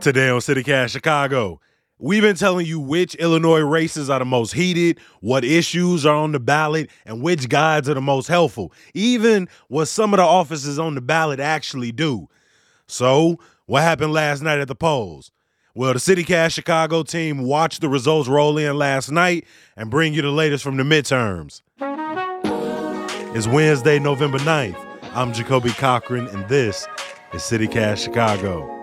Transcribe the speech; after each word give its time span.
Today 0.00 0.30
on 0.30 0.40
CityCast 0.40 0.88
Chicago, 0.88 1.60
we've 1.98 2.22
been 2.22 2.34
telling 2.34 2.64
you 2.64 2.80
which 2.80 3.14
Illinois 3.16 3.60
races 3.60 4.08
are 4.08 4.18
the 4.18 4.24
most 4.24 4.54
heated, 4.54 4.98
what 5.20 5.44
issues 5.44 6.06
are 6.06 6.16
on 6.16 6.32
the 6.32 6.40
ballot, 6.40 6.88
and 7.04 7.20
which 7.20 7.50
guides 7.50 7.86
are 7.86 7.92
the 7.92 8.00
most 8.00 8.26
helpful, 8.26 8.72
even 8.94 9.46
what 9.68 9.88
some 9.88 10.14
of 10.14 10.16
the 10.16 10.24
offices 10.24 10.78
on 10.78 10.94
the 10.94 11.02
ballot 11.02 11.38
actually 11.38 11.92
do. 11.92 12.28
So, 12.86 13.38
what 13.66 13.82
happened 13.82 14.14
last 14.14 14.40
night 14.40 14.58
at 14.58 14.68
the 14.68 14.74
polls? 14.74 15.32
Well, 15.74 15.92
the 15.92 15.98
CityCast 15.98 16.54
Chicago 16.54 17.02
team 17.02 17.42
watched 17.42 17.82
the 17.82 17.88
results 17.90 18.26
roll 18.26 18.56
in 18.56 18.78
last 18.78 19.10
night 19.10 19.44
and 19.76 19.90
bring 19.90 20.14
you 20.14 20.22
the 20.22 20.30
latest 20.30 20.64
from 20.64 20.78
the 20.78 20.82
midterms. 20.82 21.60
It's 23.36 23.46
Wednesday, 23.46 23.98
November 23.98 24.38
9th. 24.38 24.82
I'm 25.14 25.34
Jacoby 25.34 25.72
Cochran, 25.72 26.26
and 26.28 26.48
this 26.48 26.88
is 27.34 27.42
CityCast 27.42 28.02
Chicago. 28.02 28.79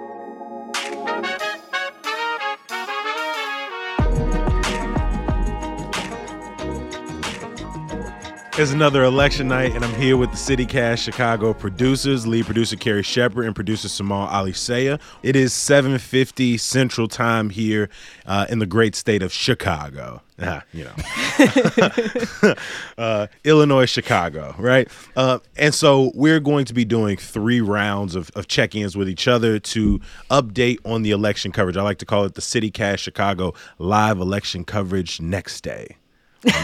It's 8.60 8.72
another 8.72 9.04
election 9.04 9.50
night, 9.50 9.76
and 9.76 9.86
I'm 9.86 9.94
here 10.02 10.18
with 10.18 10.32
the 10.32 10.36
CityCast 10.36 10.98
Chicago 10.98 11.54
producers, 11.54 12.26
lead 12.26 12.46
producer 12.46 12.76
Carrie 12.76 13.04
Shepherd 13.04 13.46
and 13.46 13.54
producer 13.54 13.88
Simone 13.88 14.28
Alicea. 14.30 15.00
It 15.22 15.36
is 15.36 15.54
7:50 15.54 16.60
Central 16.60 17.08
Time 17.08 17.52
here 17.52 17.88
uh, 18.26 18.48
in 18.50 18.58
the 18.58 18.66
great 18.66 18.96
state 18.96 19.22
of 19.22 19.32
Chicago. 19.32 20.24
Ah, 20.42 20.64
you 20.74 20.86
know, 20.86 22.56
uh, 22.98 23.28
Illinois, 23.44 23.86
Chicago, 23.86 24.56
right? 24.58 24.88
Uh, 25.16 25.38
and 25.58 25.76
so 25.76 26.12
we're 26.16 26.40
going 26.40 26.66
to 26.66 26.74
be 26.74 26.84
doing 26.84 27.16
three 27.16 27.62
rounds 27.62 28.16
of, 28.16 28.32
of 28.34 28.48
check-ins 28.48 28.98
with 28.98 29.08
each 29.08 29.28
other 29.28 29.60
to 29.60 30.02
update 30.32 30.80
on 30.84 31.04
the 31.04 31.12
election 31.12 31.52
coverage. 31.52 31.78
I 31.78 31.84
like 31.84 32.00
to 32.00 32.08
call 32.08 32.26
it 32.26 32.34
the 32.34 32.42
CityCast 32.42 32.98
Chicago 32.98 33.54
live 33.78 34.18
election 34.18 34.64
coverage 34.64 35.22
next 35.22 35.62
day 35.62 35.98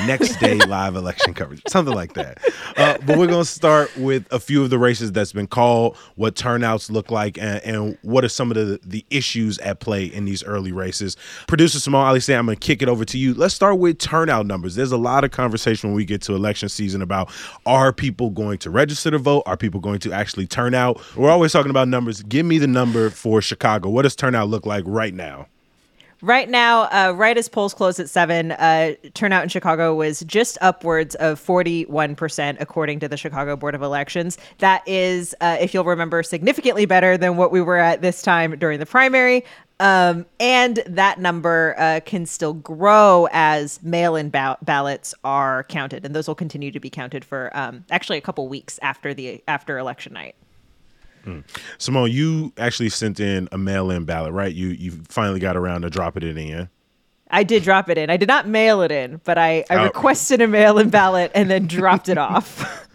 next 0.06 0.38
day 0.38 0.58
live 0.60 0.96
election 0.96 1.34
coverage, 1.34 1.62
something 1.68 1.94
like 1.94 2.14
that. 2.14 2.40
Uh, 2.78 2.98
but 3.06 3.18
we're 3.18 3.28
going 3.28 3.44
to 3.44 3.46
start 3.46 3.96
with 3.98 4.26
a 4.32 4.40
few 4.40 4.64
of 4.64 4.70
the 4.70 4.78
races 4.78 5.12
that's 5.12 5.34
been 5.34 5.48
called, 5.48 5.96
what 6.16 6.36
turnouts 6.36 6.90
look 6.90 7.12
like, 7.12 7.38
and, 7.38 7.64
and 7.64 7.98
what 8.02 8.24
are 8.24 8.30
some 8.30 8.52
of 8.52 8.56
the, 8.56 8.80
the 8.84 9.06
issues 9.10 9.60
at 9.60 9.80
play 9.80 10.06
in 10.06 10.26
these 10.26 10.44
early 10.44 10.72
races. 10.72 11.18
Producer 11.48 11.80
Simone 11.80 12.06
Alicea 12.06 12.38
I'm 12.38 12.46
going 12.46 12.58
to 12.58 12.66
kick 12.66 12.82
it 12.82 12.90
over 12.90 13.06
to 13.06 13.18
you. 13.18 13.34
Let's 13.34 13.54
start 13.54 13.80
with 13.80 14.00
turnout 14.00 14.46
numbers. 14.46 14.76
There's 14.76 14.92
a 14.92 14.98
lot 14.98 15.24
of 15.24 15.32
conversation 15.32 15.90
when 15.90 15.96
we 15.96 16.06
get 16.06 16.22
to 16.24 16.36
election 16.36 16.70
season 16.70 17.02
about 17.02 17.32
are 17.66 17.94
people 17.94 18.30
going 18.30 18.58
to 18.60 18.70
register 18.70 19.12
to 19.12 19.18
vote? 19.18 19.44
Are 19.46 19.58
people 19.58 19.80
going 19.80 20.00
to 20.00 20.14
actually 20.14 20.48
turn 20.48 20.74
out? 20.74 21.02
We're 21.16 21.30
always 21.30 21.52
talking 21.52 21.70
about 21.70 21.88
numbers. 21.88 22.22
Give 22.24 22.46
me 22.46 22.58
the 22.58 22.68
number 22.68 23.10
for 23.10 23.42
Chicago. 23.42 23.90
What 23.90 24.04
does 24.04 24.16
turnout 24.16 24.50
look 24.50 24.66
like 24.66 24.84
right 24.88 25.14
now? 25.14 25.48
Right 26.24 26.50
now, 26.50 26.84
uh, 26.84 27.12
right 27.14 27.38
as 27.38 27.50
polls 27.50 27.74
close 27.74 28.00
at 28.00 28.10
seven, 28.10 28.54
uh, 28.54 28.94
turnout 29.14 29.44
in 29.44 29.50
Chicago 29.50 29.94
was 29.94 30.22
just 30.22 30.58
upwards 30.62 31.16
of 31.16 31.38
41%, 31.38 32.56
according 32.62 33.02
to 33.02 33.10
the 33.10 33.18
Chicago 33.18 33.58
Board 33.58 33.76
of 33.76 33.82
Elections. 33.82 34.38
That 34.60 34.88
is, 34.88 35.36
uh, 35.42 35.58
if 35.60 35.74
you'll 35.74 35.84
remember, 35.84 36.24
significantly 36.24 36.86
better 36.86 37.18
than 37.18 37.36
what 37.36 37.52
we 37.52 37.60
were 37.60 37.78
at 37.78 38.02
this 38.02 38.22
time 38.22 38.58
during 38.58 38.80
the 38.80 38.86
primary. 38.86 39.44
Um, 39.82 40.26
and 40.40 40.82
that 40.88 41.20
number 41.20 41.76
uh, 41.78 42.00
can 42.06 42.26
still 42.26 42.54
grow 42.54 43.28
as 43.34 43.84
mail 43.84 44.16
in 44.16 44.30
ba- 44.30 44.58
ballots 44.62 45.14
are 45.26 45.66
counted. 45.66 46.06
And 46.06 46.16
those 46.16 46.30
will 46.30 46.36
continue 46.36 46.72
to 46.72 46.80
be 46.80 46.90
counted 46.90 47.26
for 47.26 47.52
um, 47.54 47.84
actually 47.92 48.18
a 48.18 48.22
couple 48.22 48.48
weeks 48.48 48.80
after 48.82 49.14
the 49.14 49.44
after 49.46 49.78
election 49.78 50.14
night. 50.14 50.36
Mm. 51.26 51.44
Simone, 51.78 52.12
you 52.12 52.52
actually 52.58 52.90
sent 52.90 53.20
in 53.20 53.48
a 53.52 53.58
mail-in 53.58 54.06
ballot, 54.06 54.34
right? 54.34 54.54
You 54.54 54.70
you 54.70 54.92
finally 55.08 55.40
got 55.40 55.56
around 55.56 55.84
to 55.84 55.90
dropping 55.90 56.24
it 56.24 56.38
in. 56.38 56.70
I 57.30 57.44
did 57.44 57.64
drop 57.64 57.90
it 57.90 57.98
in. 57.98 58.10
I 58.10 58.18
did 58.18 58.28
not 58.28 58.48
mail 58.48 58.82
it 58.82 58.92
in, 58.92 59.20
but 59.24 59.40
I, 59.40 59.66
I 59.70 59.84
requested 59.86 60.40
a 60.42 60.48
mail-in 60.48 60.90
ballot 60.90 61.32
and 61.34 61.50
then 61.50 61.66
dropped 61.66 62.08
it 62.08 62.18
off. 62.18 62.88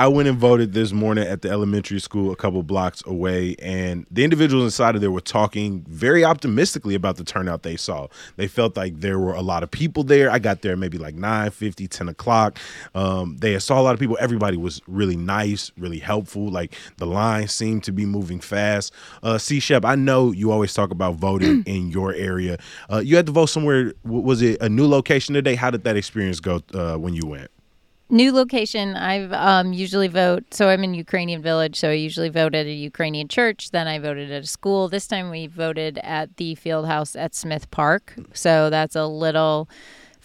I 0.00 0.08
went 0.08 0.28
and 0.28 0.38
voted 0.38 0.72
this 0.72 0.92
morning 0.92 1.28
at 1.28 1.42
the 1.42 1.50
elementary 1.50 2.00
school 2.00 2.32
a 2.32 2.36
couple 2.36 2.62
blocks 2.62 3.02
away, 3.04 3.54
and 3.60 4.06
the 4.10 4.24
individuals 4.24 4.64
inside 4.64 4.94
of 4.94 5.02
there 5.02 5.10
were 5.10 5.20
talking 5.20 5.84
very 5.90 6.24
optimistically 6.24 6.94
about 6.94 7.18
the 7.18 7.22
turnout 7.22 7.64
they 7.64 7.76
saw. 7.76 8.06
They 8.36 8.48
felt 8.48 8.78
like 8.78 9.00
there 9.00 9.18
were 9.18 9.34
a 9.34 9.42
lot 9.42 9.62
of 9.62 9.70
people 9.70 10.02
there. 10.02 10.30
I 10.30 10.38
got 10.38 10.62
there 10.62 10.74
maybe 10.74 10.96
like 10.96 11.16
9 11.16 11.50
50, 11.50 11.86
10 11.86 12.08
o'clock. 12.08 12.58
Um, 12.94 13.36
they 13.40 13.58
saw 13.58 13.78
a 13.78 13.82
lot 13.82 13.92
of 13.92 14.00
people. 14.00 14.16
Everybody 14.18 14.56
was 14.56 14.80
really 14.86 15.18
nice, 15.18 15.70
really 15.76 15.98
helpful. 15.98 16.48
Like 16.48 16.74
the 16.96 17.06
line 17.06 17.48
seemed 17.48 17.84
to 17.84 17.92
be 17.92 18.06
moving 18.06 18.40
fast. 18.40 18.94
Uh, 19.22 19.36
C 19.36 19.60
Shep, 19.60 19.84
I 19.84 19.96
know 19.96 20.32
you 20.32 20.50
always 20.50 20.72
talk 20.72 20.92
about 20.92 21.16
voting 21.16 21.62
in 21.66 21.90
your 21.90 22.14
area. 22.14 22.56
Uh, 22.90 23.00
you 23.04 23.16
had 23.16 23.26
to 23.26 23.32
vote 23.32 23.50
somewhere. 23.50 23.92
Was 24.04 24.40
it 24.40 24.62
a 24.62 24.70
new 24.70 24.88
location 24.88 25.34
today? 25.34 25.56
How 25.56 25.70
did 25.70 25.84
that 25.84 25.98
experience 25.98 26.40
go 26.40 26.62
uh, 26.72 26.96
when 26.96 27.12
you 27.12 27.26
went? 27.26 27.50
New 28.12 28.32
location. 28.32 28.96
I've 28.96 29.32
um, 29.32 29.72
usually 29.72 30.08
vote. 30.08 30.52
So 30.52 30.68
I'm 30.68 30.82
in 30.82 30.94
Ukrainian 30.94 31.42
village. 31.42 31.76
So 31.78 31.90
I 31.90 31.92
usually 31.92 32.28
vote 32.28 32.56
at 32.56 32.66
a 32.66 32.72
Ukrainian 32.72 33.28
church. 33.28 33.70
Then 33.70 33.86
I 33.86 34.00
voted 34.00 34.32
at 34.32 34.42
a 34.42 34.46
school. 34.48 34.88
This 34.88 35.06
time 35.06 35.30
we 35.30 35.46
voted 35.46 35.98
at 36.02 36.36
the 36.36 36.56
field 36.56 36.86
house 36.86 37.14
at 37.14 37.36
Smith 37.36 37.70
Park. 37.70 38.16
So 38.32 38.68
that's 38.68 38.96
a 38.96 39.06
little 39.06 39.68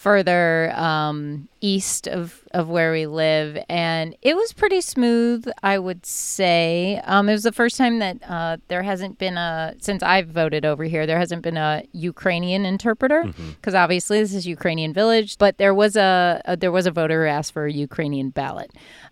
further 0.05 0.71
um, 0.75 1.49
east 1.61 2.07
of, 2.07 2.43
of 2.51 2.69
where 2.69 2.91
we 2.91 3.07
live. 3.07 3.57
And 3.67 4.15
it 4.21 4.35
was 4.35 4.53
pretty 4.53 4.79
smooth, 4.81 5.47
I 5.63 5.79
would 5.79 6.05
say. 6.05 7.01
Um, 7.05 7.27
it 7.27 7.31
was 7.31 7.41
the 7.41 7.51
first 7.51 7.75
time 7.75 7.97
that 7.97 8.17
uh, 8.29 8.57
there 8.67 8.83
hasn't 8.83 9.17
been 9.17 9.35
a, 9.35 9.73
since 9.79 10.03
I've 10.03 10.27
voted 10.27 10.63
over 10.63 10.83
here, 10.83 11.07
there 11.07 11.17
hasn't 11.17 11.41
been 11.41 11.57
a 11.57 11.81
Ukrainian 11.91 12.67
interpreter 12.67 13.23
because 13.23 13.73
mm-hmm. 13.73 13.75
obviously 13.75 14.19
this 14.19 14.35
is 14.35 14.45
Ukrainian 14.45 14.93
village, 14.93 15.39
but 15.39 15.57
there 15.57 15.73
was 15.73 15.95
a, 15.95 16.39
a, 16.45 16.55
there 16.55 16.71
was 16.71 16.85
a 16.85 16.91
voter 16.91 17.23
who 17.23 17.29
asked 17.31 17.53
for 17.53 17.65
a 17.65 17.73
Ukrainian 17.73 18.29
ballot. 18.29 18.69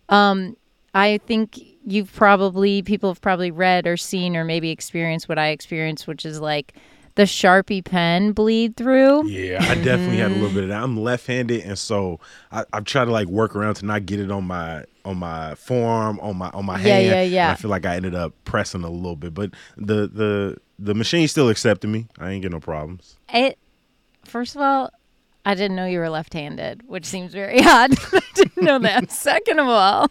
Um, 0.10 0.58
I 0.94 1.18
think 1.26 1.60
you've 1.88 2.14
probably, 2.14 2.84
people 2.84 3.10
have 3.10 3.20
probably 3.20 3.50
read 3.50 3.88
or 3.88 3.98
seen 3.98 4.38
or 4.38 4.44
maybe 4.46 4.70
experienced 4.70 5.28
what 5.28 5.40
I 5.40 5.48
experienced, 5.48 6.06
which 6.06 6.24
is 6.24 6.40
like, 6.40 6.76
the 7.16 7.24
Sharpie 7.24 7.84
pen 7.84 8.32
bleed 8.32 8.76
through. 8.76 9.28
Yeah, 9.28 9.60
I 9.62 9.76
definitely 9.76 10.18
had 10.18 10.32
a 10.32 10.36
little 10.36 10.50
bit 10.50 10.64
of 10.64 10.70
that. 10.70 10.82
I'm 10.82 11.00
left-handed, 11.00 11.62
and 11.62 11.78
so 11.78 12.20
I, 12.52 12.66
I 12.74 12.80
try 12.80 13.06
to 13.06 13.12
like 13.12 13.28
work 13.28 13.56
around 13.56 13.76
to 13.76 13.86
not 13.86 14.06
get 14.06 14.20
it 14.20 14.32
on 14.32 14.46
my 14.46 14.86
on 15.06 15.18
my 15.18 15.56
forearm, 15.56 16.20
on 16.22 16.38
my 16.38 16.50
on 16.50 16.66
my 16.66 16.78
yeah, 16.78 16.96
hand. 16.96 17.06
Yeah, 17.06 17.14
yeah, 17.14 17.22
yeah. 17.22 17.52
I 17.52 17.56
feel 17.56 17.70
like 17.70 17.86
I 17.86 17.96
ended 17.96 18.16
up 18.16 18.34
pressing 18.46 18.84
a 18.84 18.90
little 18.90 19.16
bit, 19.16 19.34
but 19.34 19.52
the 19.78 20.08
the 20.08 20.58
the 20.80 20.96
machine 20.96 21.28
still 21.28 21.50
accepted 21.50 21.90
me. 21.90 22.08
I 22.18 22.32
ain't 22.32 22.42
get 22.42 22.52
no 22.52 22.60
problems. 22.60 23.18
It 23.30 23.58
first 24.26 24.56
of 24.56 24.62
all, 24.62 24.90
I 25.46 25.56
didn't 25.56 25.76
know 25.76 25.86
you 25.86 26.00
were 26.00 26.10
left-handed, 26.10 26.88
which 26.88 27.06
seems 27.06 27.34
very 27.34 27.60
odd. 27.64 27.92
I 28.14 28.22
didn't 28.34 28.64
know 28.64 28.80
that. 28.80 29.12
second 29.12 29.60
of 29.60 29.68
all, 29.68 30.10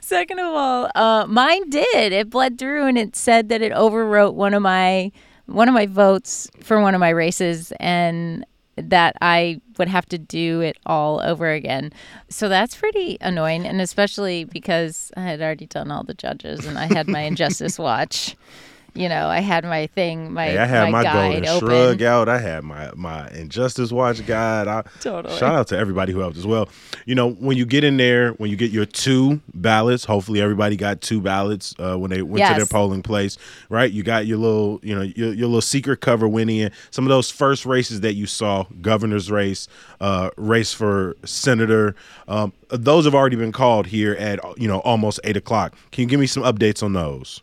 second 0.00 0.38
of 0.38 0.46
all, 0.46 0.90
uh, 0.94 1.26
mine 1.26 1.68
did. 1.70 2.12
It 2.12 2.30
bled 2.30 2.58
through, 2.58 2.86
and 2.86 2.98
it 2.98 3.14
said 3.14 3.48
that 3.50 3.62
it 3.62 3.72
overwrote 3.72 4.34
one 4.34 4.54
of 4.54 4.62
my 4.62 5.12
one 5.46 5.68
of 5.68 5.74
my 5.74 5.86
votes 5.86 6.48
for 6.60 6.80
one 6.80 6.94
of 6.94 7.00
my 7.00 7.10
races 7.10 7.72
and 7.78 8.44
that 8.76 9.16
I 9.22 9.60
would 9.78 9.88
have 9.88 10.06
to 10.06 10.18
do 10.18 10.60
it 10.60 10.76
all 10.84 11.20
over 11.20 11.50
again. 11.50 11.92
So 12.28 12.48
that's 12.48 12.76
pretty 12.76 13.16
annoying. 13.20 13.66
And 13.66 13.80
especially 13.80 14.44
because 14.44 15.10
I 15.16 15.22
had 15.22 15.40
already 15.40 15.66
done 15.66 15.90
all 15.90 16.04
the 16.04 16.14
judges 16.14 16.66
and 16.66 16.78
I 16.78 16.86
had 16.86 17.08
my 17.08 17.20
injustice 17.30 17.78
watch 17.78 18.36
you 18.96 19.08
know, 19.08 19.28
I 19.28 19.40
had 19.40 19.64
my 19.64 19.86
thing, 19.88 20.32
my 20.32 20.46
hey, 20.46 20.58
I 20.58 20.64
had 20.64 20.90
my, 20.90 21.02
my 21.02 21.12
golden 21.12 21.46
open. 21.46 21.68
shrug 21.68 22.02
out. 22.02 22.28
I 22.28 22.38
had 22.38 22.64
my 22.64 22.90
my 22.94 23.28
injustice 23.30 23.92
watch 23.92 24.24
guide. 24.26 24.66
I, 24.66 24.82
totally. 25.00 25.36
Shout 25.36 25.54
out 25.54 25.68
to 25.68 25.78
everybody 25.78 26.12
who 26.12 26.20
helped 26.20 26.36
as 26.36 26.46
well. 26.46 26.68
You 27.04 27.14
know, 27.14 27.30
when 27.30 27.56
you 27.56 27.66
get 27.66 27.84
in 27.84 27.96
there, 27.96 28.32
when 28.32 28.50
you 28.50 28.56
get 28.56 28.70
your 28.70 28.86
two 28.86 29.40
ballots, 29.54 30.04
hopefully 30.04 30.40
everybody 30.40 30.76
got 30.76 31.00
two 31.00 31.20
ballots 31.20 31.74
uh, 31.78 31.96
when 31.96 32.10
they 32.10 32.22
went 32.22 32.38
yes. 32.38 32.52
to 32.52 32.56
their 32.56 32.66
polling 32.66 33.02
place, 33.02 33.36
right? 33.68 33.90
You 33.90 34.02
got 34.02 34.26
your 34.26 34.38
little, 34.38 34.80
you 34.82 34.94
know, 34.94 35.02
your, 35.02 35.32
your 35.32 35.46
little 35.46 35.60
secret 35.60 36.00
cover 36.00 36.26
went 36.26 36.50
in. 36.50 36.70
Some 36.90 37.04
of 37.04 37.10
those 37.10 37.30
first 37.30 37.66
races 37.66 38.00
that 38.00 38.14
you 38.14 38.26
saw, 38.26 38.64
governor's 38.80 39.30
race, 39.30 39.68
uh, 40.00 40.30
race 40.36 40.72
for 40.72 41.16
senator, 41.24 41.94
um, 42.28 42.52
those 42.68 43.04
have 43.04 43.14
already 43.14 43.36
been 43.36 43.52
called 43.52 43.86
here 43.86 44.14
at 44.14 44.40
you 44.58 44.68
know 44.68 44.80
almost 44.80 45.20
eight 45.24 45.36
o'clock. 45.36 45.74
Can 45.92 46.02
you 46.02 46.08
give 46.08 46.20
me 46.20 46.26
some 46.26 46.42
updates 46.42 46.82
on 46.82 46.92
those? 46.92 47.42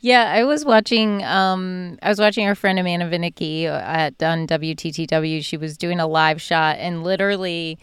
Yeah, 0.00 0.32
I 0.32 0.44
was 0.44 0.64
watching. 0.64 1.22
Um, 1.24 1.98
I 2.02 2.08
was 2.08 2.18
watching 2.18 2.46
our 2.46 2.54
friend 2.54 2.78
Amanda 2.78 3.06
Vinicky 3.08 3.66
at 3.66 4.22
on 4.22 4.46
WTTW. 4.46 5.44
She 5.44 5.56
was 5.58 5.76
doing 5.76 6.00
a 6.00 6.06
live 6.06 6.40
shot, 6.40 6.76
and 6.78 7.04
literally, 7.04 7.78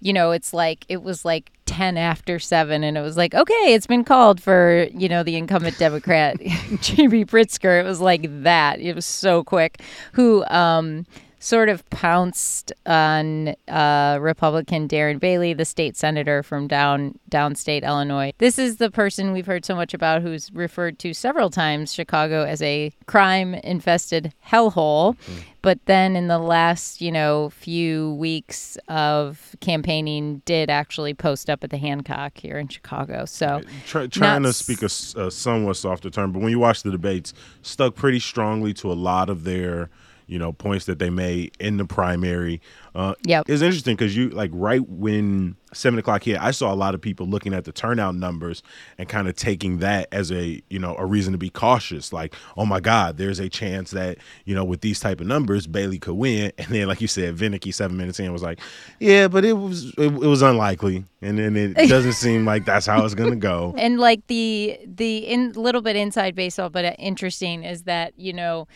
you 0.00 0.12
know, 0.12 0.32
it's 0.32 0.52
like 0.52 0.84
it 0.90 1.02
was 1.02 1.24
like 1.24 1.50
ten 1.64 1.96
after 1.96 2.38
seven, 2.38 2.84
and 2.84 2.98
it 2.98 3.00
was 3.00 3.16
like, 3.16 3.34
okay, 3.34 3.72
it's 3.74 3.86
been 3.86 4.04
called 4.04 4.42
for 4.42 4.86
you 4.92 5.08
know 5.08 5.22
the 5.22 5.36
incumbent 5.36 5.78
Democrat 5.78 6.38
J.B. 6.80 7.24
Pritzker. 7.24 7.80
It 7.80 7.84
was 7.84 8.02
like 8.02 8.42
that. 8.42 8.78
It 8.78 8.94
was 8.94 9.06
so 9.06 9.42
quick. 9.42 9.80
Who 10.12 10.44
um, 10.44 11.06
sort 11.40 11.70
of 11.70 11.88
pounced 11.88 12.70
on 12.84 13.54
uh, 13.66 14.18
Republican 14.20 14.86
Darren 14.86 15.18
Bailey, 15.18 15.54
the 15.54 15.64
state 15.64 15.96
senator 15.96 16.42
from 16.42 16.68
down 16.68 17.18
downstate 17.30 17.82
Illinois. 17.82 18.32
This 18.38 18.58
is 18.58 18.76
the 18.76 18.90
person 18.90 19.32
we've 19.32 19.46
heard 19.46 19.64
so 19.64 19.74
much 19.74 19.94
about 19.94 20.20
who's 20.20 20.52
referred 20.52 20.98
to 21.00 21.14
several 21.14 21.48
times 21.48 21.94
Chicago 21.94 22.44
as 22.44 22.60
a 22.60 22.92
crime 23.06 23.54
infested 23.54 24.34
hellhole. 24.46 25.16
Mm. 25.16 25.42
But 25.62 25.78
then 25.86 26.16
in 26.16 26.28
the 26.28 26.38
last, 26.38 27.00
you 27.00 27.12
know, 27.12 27.50
few 27.50 28.14
weeks 28.14 28.76
of 28.88 29.56
campaigning, 29.60 30.42
did 30.44 30.70
actually 30.70 31.14
post 31.14 31.48
up 31.48 31.64
at 31.64 31.70
the 31.70 31.76
Hancock 31.78 32.36
here 32.36 32.58
in 32.58 32.68
Chicago. 32.68 33.24
So 33.24 33.62
Try, 33.86 34.06
trying 34.06 34.42
to 34.42 34.52
speak 34.52 34.82
a, 34.82 34.86
a 35.18 35.30
somewhat 35.30 35.76
softer 35.76 36.10
term, 36.10 36.32
but 36.32 36.40
when 36.40 36.50
you 36.50 36.58
watch 36.58 36.82
the 36.82 36.90
debates, 36.90 37.32
stuck 37.62 37.94
pretty 37.94 38.20
strongly 38.20 38.74
to 38.74 38.92
a 38.92 38.94
lot 38.94 39.30
of 39.30 39.44
their 39.44 39.90
you 40.30 40.38
know 40.38 40.52
points 40.52 40.86
that 40.86 41.00
they 41.00 41.10
made 41.10 41.56
in 41.58 41.76
the 41.76 41.84
primary. 41.84 42.60
Uh, 42.94 43.14
yeah, 43.26 43.42
it's 43.48 43.62
interesting 43.62 43.96
because 43.96 44.16
you 44.16 44.30
like 44.30 44.50
right 44.54 44.88
when 44.88 45.56
seven 45.72 45.98
o'clock 45.98 46.22
hit, 46.22 46.40
I 46.40 46.52
saw 46.52 46.72
a 46.72 46.74
lot 46.76 46.94
of 46.94 47.00
people 47.00 47.26
looking 47.26 47.52
at 47.52 47.64
the 47.64 47.72
turnout 47.72 48.14
numbers 48.14 48.62
and 48.96 49.08
kind 49.08 49.26
of 49.26 49.34
taking 49.34 49.78
that 49.78 50.06
as 50.12 50.30
a 50.30 50.62
you 50.70 50.78
know 50.78 50.94
a 50.96 51.04
reason 51.04 51.32
to 51.32 51.38
be 51.38 51.50
cautious. 51.50 52.12
Like, 52.12 52.36
oh 52.56 52.64
my 52.64 52.78
God, 52.78 53.16
there's 53.16 53.40
a 53.40 53.48
chance 53.48 53.90
that 53.90 54.18
you 54.44 54.54
know 54.54 54.62
with 54.62 54.82
these 54.82 55.00
type 55.00 55.20
of 55.20 55.26
numbers, 55.26 55.66
Bailey 55.66 55.98
could 55.98 56.14
win. 56.14 56.52
And 56.60 56.68
then, 56.68 56.86
like 56.86 57.00
you 57.00 57.08
said, 57.08 57.34
Vinicky 57.34 57.72
seven 57.72 57.96
minutes 57.96 58.20
in 58.20 58.32
was 58.32 58.42
like, 58.42 58.60
yeah, 59.00 59.26
but 59.26 59.44
it 59.44 59.54
was 59.54 59.86
it, 59.98 60.04
it 60.04 60.12
was 60.12 60.42
unlikely, 60.42 61.04
and 61.20 61.38
then 61.38 61.56
it 61.56 61.74
doesn't 61.88 62.12
seem 62.12 62.44
like 62.44 62.64
that's 62.64 62.86
how 62.86 63.04
it's 63.04 63.14
gonna 63.14 63.34
go. 63.34 63.74
And 63.80 63.98
like 63.98 64.24
the 64.28 64.78
the 64.86 65.18
in 65.18 65.52
little 65.54 65.82
bit 65.82 65.96
inside 65.96 66.36
baseball, 66.36 66.70
but 66.70 66.94
interesting 67.00 67.64
is 67.64 67.82
that 67.84 68.12
you 68.16 68.32
know 68.32 68.68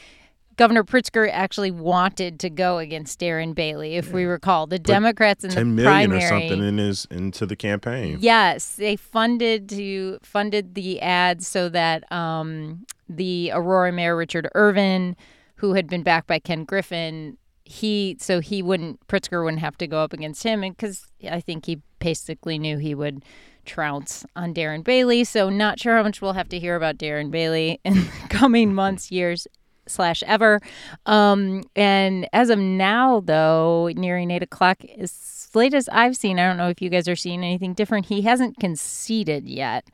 Governor 0.56 0.84
Pritzker 0.84 1.28
actually 1.30 1.70
wanted 1.70 2.38
to 2.40 2.50
go 2.50 2.78
against 2.78 3.18
Darren 3.20 3.54
Bailey, 3.54 3.96
if 3.96 4.12
we 4.12 4.24
recall. 4.24 4.66
The 4.66 4.76
Put 4.76 4.86
Democrats 4.86 5.44
in 5.44 5.76
the 5.76 5.82
primary, 5.82 6.24
or 6.24 6.28
something 6.28 6.62
in 6.62 6.78
his 6.78 7.06
into 7.10 7.46
the 7.46 7.56
campaign. 7.56 8.18
Yes, 8.20 8.76
they 8.76 8.96
funded 8.96 9.68
to 9.70 10.18
funded 10.22 10.74
the 10.74 11.00
ads 11.00 11.46
so 11.48 11.68
that 11.70 12.10
um, 12.12 12.86
the 13.08 13.50
Aurora 13.52 13.92
Mayor 13.92 14.16
Richard 14.16 14.48
Irvin, 14.54 15.16
who 15.56 15.74
had 15.74 15.88
been 15.88 16.02
backed 16.02 16.26
by 16.26 16.38
Ken 16.38 16.64
Griffin, 16.64 17.36
he 17.64 18.16
so 18.20 18.40
he 18.40 18.62
wouldn't 18.62 19.06
Pritzker 19.08 19.42
wouldn't 19.42 19.62
have 19.62 19.76
to 19.78 19.86
go 19.86 20.02
up 20.02 20.12
against 20.12 20.42
him, 20.42 20.62
and 20.62 20.76
because 20.76 21.06
I 21.28 21.40
think 21.40 21.66
he 21.66 21.80
basically 21.98 22.58
knew 22.58 22.78
he 22.78 22.94
would 22.94 23.24
trounce 23.64 24.24
on 24.36 24.54
Darren 24.54 24.84
Bailey. 24.84 25.24
So 25.24 25.48
not 25.48 25.80
sure 25.80 25.96
how 25.96 26.02
much 26.02 26.20
we'll 26.20 26.34
have 26.34 26.48
to 26.50 26.58
hear 26.58 26.76
about 26.76 26.98
Darren 26.98 27.30
Bailey 27.30 27.80
in 27.84 27.94
the 27.94 28.10
coming 28.28 28.74
months, 28.74 29.10
years, 29.10 29.46
slash 29.86 30.22
ever. 30.26 30.60
Um, 31.06 31.64
and 31.76 32.28
as 32.32 32.50
of 32.50 32.58
now, 32.58 33.20
though, 33.20 33.90
nearing 33.94 34.30
eight 34.30 34.42
o'clock, 34.42 34.84
as 34.98 35.50
late 35.54 35.74
as 35.74 35.88
I've 35.90 36.16
seen, 36.16 36.38
I 36.38 36.46
don't 36.46 36.56
know 36.56 36.68
if 36.68 36.82
you 36.82 36.90
guys 36.90 37.08
are 37.08 37.16
seeing 37.16 37.44
anything 37.44 37.74
different. 37.74 38.06
He 38.06 38.22
hasn't 38.22 38.58
conceded 38.58 39.48
yet. 39.48 39.86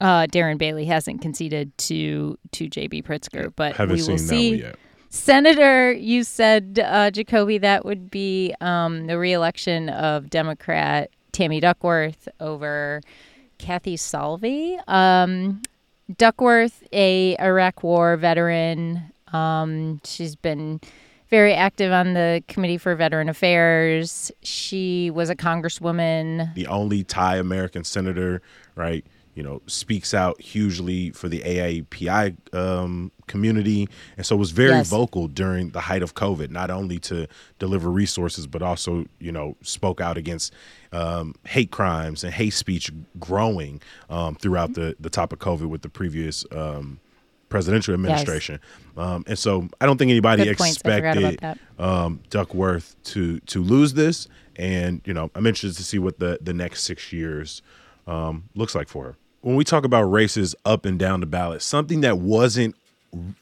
Uh, 0.00 0.26
Darren 0.26 0.58
Bailey 0.58 0.84
hasn't 0.84 1.20
conceded 1.22 1.76
to 1.78 2.38
to 2.52 2.68
JB 2.68 3.04
Pritzker, 3.04 3.52
but 3.56 3.74
Haven't 3.76 3.96
we 3.96 4.02
will 4.04 4.18
see. 4.18 4.64
Senator, 5.10 5.92
you 5.92 6.22
said 6.22 6.80
uh, 6.84 7.10
Jacoby 7.10 7.58
that 7.58 7.84
would 7.84 8.10
be 8.10 8.54
um, 8.60 9.06
the 9.06 9.18
reelection 9.18 9.88
of 9.88 10.28
Democrat 10.28 11.10
Tammy 11.32 11.60
Duckworth 11.60 12.28
over 12.40 13.00
Kathy 13.58 13.96
Salvi. 13.96 14.78
Um, 14.86 15.62
Duckworth, 16.16 16.82
a 16.92 17.36
Iraq 17.38 17.82
War 17.82 18.16
veteran, 18.16 19.12
um, 19.32 20.00
she's 20.04 20.36
been 20.36 20.80
very 21.28 21.52
active 21.52 21.92
on 21.92 22.14
the 22.14 22.42
Committee 22.48 22.78
for 22.78 22.94
Veteran 22.94 23.28
Affairs. 23.28 24.32
She 24.42 25.10
was 25.10 25.28
a 25.30 25.36
congresswoman. 25.36 26.54
The 26.54 26.66
only 26.66 27.04
Thai 27.04 27.36
American 27.36 27.84
senator, 27.84 28.40
right? 28.74 29.04
You 29.34 29.42
know, 29.44 29.62
speaks 29.66 30.14
out 30.14 30.40
hugely 30.40 31.10
for 31.10 31.28
the 31.28 31.40
AAPI 31.40 32.54
um, 32.54 33.12
community, 33.28 33.88
and 34.16 34.26
so 34.26 34.34
was 34.34 34.50
very 34.50 34.70
yes. 34.70 34.88
vocal 34.88 35.28
during 35.28 35.70
the 35.70 35.80
height 35.80 36.02
of 36.02 36.14
COVID. 36.14 36.50
Not 36.50 36.70
only 36.70 36.98
to 37.00 37.28
deliver 37.60 37.88
resources, 37.88 38.48
but 38.48 38.62
also, 38.62 39.04
you 39.20 39.30
know, 39.30 39.56
spoke 39.62 40.00
out 40.00 40.16
against 40.16 40.52
um, 40.90 41.36
hate 41.46 41.70
crimes 41.70 42.24
and 42.24 42.34
hate 42.34 42.54
speech 42.54 42.90
growing 43.20 43.80
um, 44.10 44.34
throughout 44.34 44.74
the 44.74 44.96
the 44.98 45.10
top 45.10 45.32
of 45.32 45.38
COVID 45.38 45.68
with 45.68 45.82
the 45.82 45.90
previous 45.90 46.44
um, 46.50 46.98
presidential 47.48 47.94
administration. 47.94 48.60
Yes. 48.62 49.06
Um, 49.06 49.24
and 49.26 49.38
so 49.38 49.68
I 49.80 49.86
don't 49.86 49.98
think 49.98 50.10
anybody 50.10 50.44
Good 50.44 50.52
expected 50.52 51.58
um, 51.78 52.20
Duckworth 52.30 52.96
to 53.04 53.40
to 53.40 53.62
lose 53.62 53.94
this. 53.94 54.28
And 54.56 55.00
you 55.04 55.14
know, 55.14 55.30
I'm 55.34 55.46
interested 55.46 55.76
to 55.76 55.84
see 55.84 55.98
what 55.98 56.18
the 56.18 56.38
the 56.40 56.52
next 56.52 56.82
six 56.84 57.12
years 57.12 57.62
um, 58.06 58.44
looks 58.54 58.74
like 58.74 58.88
for 58.88 59.04
her. 59.04 59.16
When 59.40 59.54
we 59.54 59.64
talk 59.64 59.84
about 59.84 60.02
races 60.02 60.54
up 60.64 60.84
and 60.84 60.98
down 60.98 61.20
the 61.20 61.26
ballot, 61.26 61.62
something 61.62 62.00
that 62.00 62.18
wasn't 62.18 62.74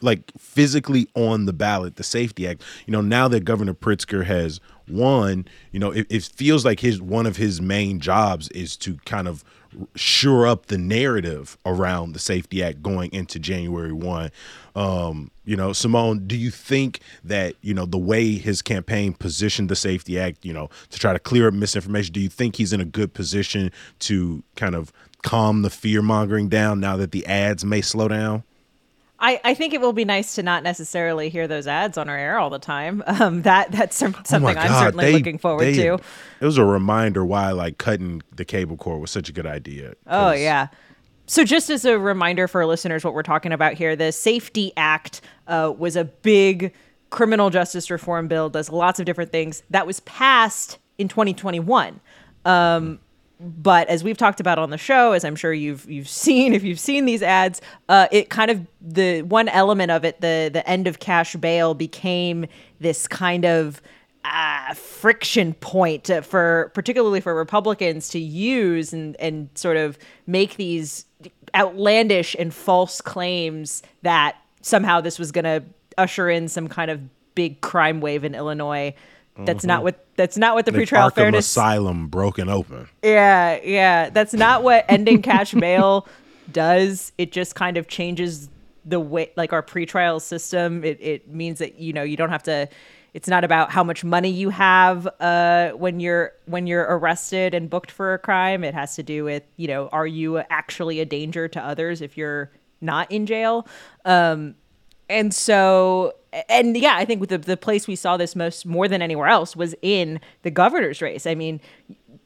like 0.00 0.31
physically 0.38 1.08
on 1.14 1.47
the 1.47 1.53
ballot, 1.53 1.97
the 1.97 2.05
Safety 2.05 2.47
Act. 2.47 2.62
You 2.87 2.93
know, 2.93 3.00
now 3.00 3.29
that 3.29 3.44
Governor 3.44 3.75
Pritzker 3.75 4.25
has 4.25 4.61
won, 4.88 5.47
you 5.73 5.81
know, 5.81 5.91
it, 5.91 6.06
it 6.08 6.23
feels 6.23 6.64
like 6.64 6.81
his 6.81 7.00
one 7.00 7.26
of 7.26 7.37
his 7.37 7.61
main 7.61 8.00
jobs 8.00 8.49
is 8.50 8.76
to 8.79 8.97
kind 9.05 9.26
of 9.26 9.44
shore 9.95 10.47
up 10.47 10.67
the 10.67 10.79
narrative 10.79 11.59
around 11.67 12.13
the 12.13 12.19
Safety 12.19 12.63
Act 12.63 12.83
going 12.83 13.13
into 13.13 13.39
January 13.39 13.93
1. 13.93 14.31
Um, 14.75 15.31
you 15.45 15.57
know, 15.57 15.73
Simone, 15.73 16.27
do 16.27 16.37
you 16.37 16.51
think 16.51 17.01
that, 17.25 17.55
you 17.63 17.75
know, 17.75 17.87
the 17.87 17.99
way 17.99 18.33
his 18.33 18.63
campaign 18.63 19.15
positioned 19.15 19.69
the 19.69 19.77
Safety 19.77 20.19
Act, 20.19 20.45
you 20.45 20.53
know, 20.53 20.69
to 20.91 20.99
try 20.99 21.13
to 21.13 21.19
clear 21.19 21.49
up 21.49 21.55
misinformation, 21.55 22.13
do 22.13 22.21
you 22.21 22.29
think 22.29 22.57
he's 22.57 22.73
in 22.73 22.81
a 22.81 22.85
good 22.85 23.15
position 23.15 23.71
to 24.01 24.43
kind 24.55 24.75
of 24.75 24.93
calm 25.23 25.63
the 25.63 25.71
fear 25.71 26.03
mongering 26.03 26.49
down 26.49 26.81
now 26.81 26.97
that 26.97 27.13
the 27.13 27.27
ads 27.27 27.65
may 27.65 27.81
slow 27.81 28.09
down? 28.09 28.45
I, 29.19 29.41
I 29.45 29.55
think 29.55 29.73
it 29.73 29.81
will 29.81 29.93
be 29.93 30.05
nice 30.05 30.35
to 30.35 30.43
not 30.43 30.63
necessarily 30.63 31.31
hear 31.31 31.49
those 31.49 31.67
ads 31.67 31.97
on 31.97 32.09
our 32.09 32.17
air 32.17 32.39
all 32.39 32.51
the 32.51 32.59
time. 32.59 33.03
Um, 33.19 33.43
that 33.43 33.73
that's 33.73 34.03
oh 34.03 34.13
something 34.25 34.59
oh 34.59 34.61
I'm 34.61 34.85
certainly 34.85 35.07
they, 35.07 35.13
looking 35.13 35.39
forward 35.39 35.65
they, 35.65 35.73
to. 35.75 35.95
It 35.95 36.45
was 36.45 36.59
a 36.59 36.65
reminder 36.65 37.25
why 37.25 37.51
like 37.53 37.79
cutting 37.79 38.21
the 38.35 38.45
cable 38.45 38.77
cord 38.77 39.01
was 39.01 39.11
such 39.11 39.31
a 39.31 39.33
good 39.33 39.47
idea. 39.47 39.95
Oh 40.07 40.33
yeah. 40.33 40.69
So 41.27 41.45
just 41.45 41.71
as 41.71 41.87
a 41.87 41.99
reminder 41.99 42.47
for 42.47 42.65
listeners, 42.67 43.05
what 43.05 43.15
we're 43.15 43.23
talking 43.23 43.53
about 43.53 43.73
here, 43.73 43.97
the 43.97 44.13
Safety 44.13 44.73
Act 44.77 45.23
uh, 45.47 45.73
was 45.77 45.97
a 45.97 46.05
big 46.05 46.75
criminal 47.09 47.49
justice 47.49 47.91
reform 47.91 48.29
bill. 48.29 48.51
Does 48.51 48.71
lots 48.71 49.01
of 49.01 49.07
different 49.07 49.33
things 49.33 49.63
that 49.71 49.87
was 49.87 50.01
passed 50.01 50.79
in 50.99 51.09
2021. 51.09 52.01
Um, 52.45 53.01
but 53.38 53.88
as 53.88 54.03
we've 54.03 54.17
talked 54.17 54.41
about 54.41 54.59
on 54.59 54.71
the 54.71 54.79
show, 54.79 55.12
as 55.12 55.25
I'm 55.25 55.37
sure 55.37 55.53
you've 55.53 55.88
you've 55.91 56.09
seen 56.25 56.53
if 56.53 56.62
you've 56.62 56.81
seen 56.81 57.05
these 57.05 57.23
ads, 57.23 57.61
uh, 57.88 58.09
it 58.11 58.31
kind 58.31 58.50
of 58.50 58.67
the 58.81 59.23
one 59.23 59.49
element 59.49 59.91
of 59.91 60.05
it, 60.05 60.20
the 60.20 60.51
the 60.53 60.69
end 60.69 60.87
of 60.87 60.99
cash 60.99 61.37
bail, 61.37 61.75
became 61.75 62.46
this 62.81 63.06
kind 63.06 63.44
of 63.44 63.81
uh, 64.25 64.75
friction 64.75 65.55
point 65.55 66.10
for 66.22 66.70
particularly 66.75 67.20
for 67.20 67.34
Republicans 67.34 68.08
to 68.08 68.19
use 68.19 68.93
and 68.93 69.17
and 69.17 69.49
sort 69.55 69.77
of 69.77 69.99
make 70.27 70.56
these 70.56 71.05
outlandish 71.55 72.34
and 72.39 72.53
false 72.53 73.01
claims 73.01 73.82
that 74.03 74.37
somehow 74.63 75.01
this 75.01 75.19
was 75.19 75.32
going 75.32 75.44
to 75.44 75.63
usher 75.96 76.29
in 76.29 76.49
some 76.49 76.69
kind 76.69 76.91
of 76.91 77.01
big 77.34 77.60
crime 77.60 78.01
wave 78.01 78.25
in 78.25 78.34
Illinois. 78.34 78.94
That's 79.38 79.60
mm-hmm. 79.60 79.69
not 79.69 79.82
what 79.82 80.06
that's 80.16 80.36
not 80.36 80.55
what 80.55 80.64
the, 80.64 80.72
pretrial 80.72 81.10
Arkham 81.10 81.14
fairness 81.14 81.46
asylum 81.46 82.08
broken 82.08 82.48
open. 82.48 82.88
Yeah, 83.02 83.60
yeah, 83.62 84.10
that's 84.10 84.32
not 84.32 84.62
what 84.62 84.84
ending 84.88 85.22
cash 85.22 85.52
bail 85.55 86.08
does. 86.50 87.12
It 87.19 87.32
just 87.32 87.55
kind 87.55 87.76
of 87.76 87.88
changes 87.88 88.48
the 88.84 89.00
way 89.00 89.31
like 89.36 89.52
our 89.52 89.62
pretrial 89.62 90.20
system. 90.22 90.84
It 90.84 90.98
it 91.00 91.28
means 91.28 91.58
that 91.58 91.78
you 91.78 91.93
know 91.93 92.02
you 92.02 92.16
don't 92.16 92.31
have 92.31 92.44
to. 92.44 92.69
It's 93.12 93.28
not 93.28 93.44
about 93.44 93.70
how 93.70 93.82
much 93.82 94.05
money 94.05 94.28
you 94.28 94.50
have 94.50 95.08
uh, 95.20 95.70
when 95.70 96.00
you're 96.00 96.32
when 96.46 96.66
you're 96.66 96.84
arrested 96.84 97.55
and 97.55 97.69
booked 97.69 97.90
for 97.90 98.14
a 98.14 98.19
crime. 98.19 98.64
It 98.64 98.74
has 98.74 98.94
to 98.96 99.02
do 99.02 99.24
with 99.24 99.43
you 99.56 99.69
know 99.69 99.88
are 99.88 100.06
you 100.06 100.38
actually 100.38 101.00
a 101.00 101.05
danger 101.05 101.48
to 101.48 101.62
others 101.62 102.00
if 102.00 102.16
you're 102.16 102.50
not 102.81 103.10
in 103.10 103.26
jail. 103.26 103.66
Um, 104.05 104.55
and 105.08 105.32
so 105.32 106.14
and 106.48 106.76
yeah, 106.76 106.96
I 106.96 107.05
think 107.05 107.20
with 107.20 107.31
the, 107.31 107.38
the 107.38 107.56
place 107.56 107.86
we 107.86 107.96
saw 107.96 108.16
this 108.16 108.36
most 108.36 108.66
more 108.66 108.88
than 108.88 109.02
anywhere 109.02 109.28
else 109.28 109.56
was 109.56 109.74
in 109.82 110.20
the 110.43 110.50
governor's 110.50 111.00
race. 111.00 111.26
I 111.26 111.34
mean, 111.34 111.60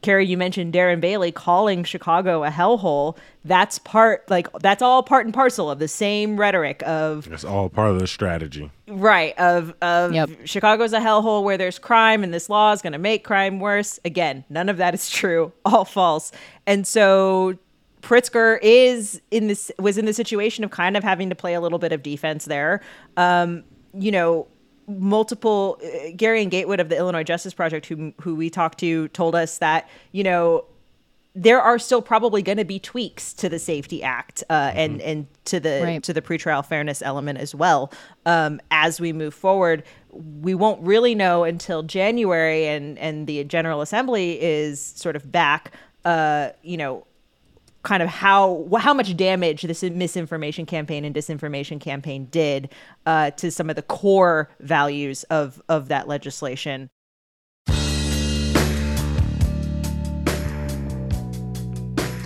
Carrie, 0.01 0.25
you 0.25 0.37
mentioned 0.37 0.73
Darren 0.73 0.99
Bailey 0.99 1.31
calling 1.31 1.83
Chicago 1.83 2.43
a 2.43 2.49
hellhole. 2.49 3.17
That's 3.45 3.77
part, 3.79 4.27
like, 4.29 4.51
that's 4.59 4.81
all 4.81 5.03
part 5.03 5.25
and 5.25 5.33
parcel 5.33 5.69
of 5.69 5.79
the 5.79 5.87
same 5.87 6.39
rhetoric 6.39 6.81
of. 6.83 7.31
It's 7.31 7.43
all 7.43 7.69
part 7.69 7.91
of 7.91 7.99
the 7.99 8.07
strategy. 8.07 8.71
Right. 8.87 9.37
Of, 9.37 9.75
of 9.81 10.13
yep. 10.13 10.29
Chicago's 10.45 10.93
a 10.93 10.99
hellhole 10.99 11.43
where 11.43 11.57
there's 11.57 11.77
crime 11.77 12.23
and 12.23 12.33
this 12.33 12.49
law 12.49 12.71
is 12.71 12.81
going 12.81 12.93
to 12.93 12.99
make 12.99 13.23
crime 13.23 13.59
worse. 13.59 13.99
Again, 14.03 14.43
none 14.49 14.69
of 14.69 14.77
that 14.77 14.95
is 14.95 15.09
true. 15.09 15.51
All 15.65 15.85
false. 15.85 16.31
And 16.65 16.87
so 16.87 17.57
Pritzker 18.01 18.57
is 18.63 19.21
in 19.29 19.47
this 19.47 19.71
was 19.77 19.97
in 19.97 20.05
the 20.05 20.13
situation 20.13 20.63
of 20.63 20.71
kind 20.71 20.97
of 20.97 21.03
having 21.03 21.29
to 21.29 21.35
play 21.35 21.53
a 21.53 21.61
little 21.61 21.77
bit 21.77 21.91
of 21.91 22.01
defense 22.01 22.45
there. 22.45 22.81
Um, 23.15 23.63
you 23.93 24.11
know, 24.11 24.47
multiple 24.87 25.79
uh, 25.83 26.11
Gary 26.15 26.41
and 26.41 26.51
Gatewood 26.51 26.79
of 26.79 26.89
the 26.89 26.97
Illinois 26.97 27.23
Justice 27.23 27.53
Project, 27.53 27.85
who 27.85 28.13
who 28.21 28.35
we 28.35 28.49
talked 28.49 28.79
to, 28.79 29.07
told 29.09 29.35
us 29.35 29.57
that 29.59 29.89
you 30.11 30.23
know 30.23 30.65
there 31.33 31.61
are 31.61 31.79
still 31.79 32.01
probably 32.01 32.41
going 32.41 32.57
to 32.57 32.65
be 32.65 32.77
tweaks 32.77 33.33
to 33.33 33.47
the 33.47 33.57
Safety 33.57 34.03
Act 34.03 34.43
uh, 34.49 34.69
mm-hmm. 34.69 34.77
and 34.77 35.01
and 35.01 35.27
to 35.45 35.59
the 35.59 35.81
right. 35.83 36.03
to 36.03 36.13
the 36.13 36.21
pretrial 36.21 36.65
fairness 36.65 37.01
element 37.01 37.39
as 37.39 37.55
well 37.55 37.91
um, 38.25 38.59
as 38.69 38.99
we 38.99 39.13
move 39.13 39.33
forward. 39.33 39.83
We 40.11 40.53
won't 40.55 40.81
really 40.81 41.15
know 41.15 41.43
until 41.43 41.83
January, 41.83 42.67
and 42.67 42.97
and 42.99 43.27
the 43.27 43.43
General 43.45 43.81
Assembly 43.81 44.41
is 44.41 44.81
sort 44.81 45.15
of 45.15 45.31
back. 45.31 45.73
Uh, 46.03 46.49
you 46.63 46.77
know, 46.77 47.05
kind 47.83 48.03
of 48.03 48.09
how 48.09 48.67
how 48.77 48.93
much 48.93 49.15
damage 49.17 49.63
this 49.63 49.83
misinformation 49.83 50.65
campaign 50.65 51.05
and 51.05 51.15
disinformation 51.15 51.79
campaign 51.79 52.25
did 52.25 52.69
uh, 53.05 53.31
to 53.31 53.51
some 53.51 53.69
of 53.69 53.75
the 53.75 53.81
core 53.81 54.49
values 54.59 55.23
of 55.25 55.61
of 55.69 55.87
that 55.87 56.07
legislation. 56.07 56.89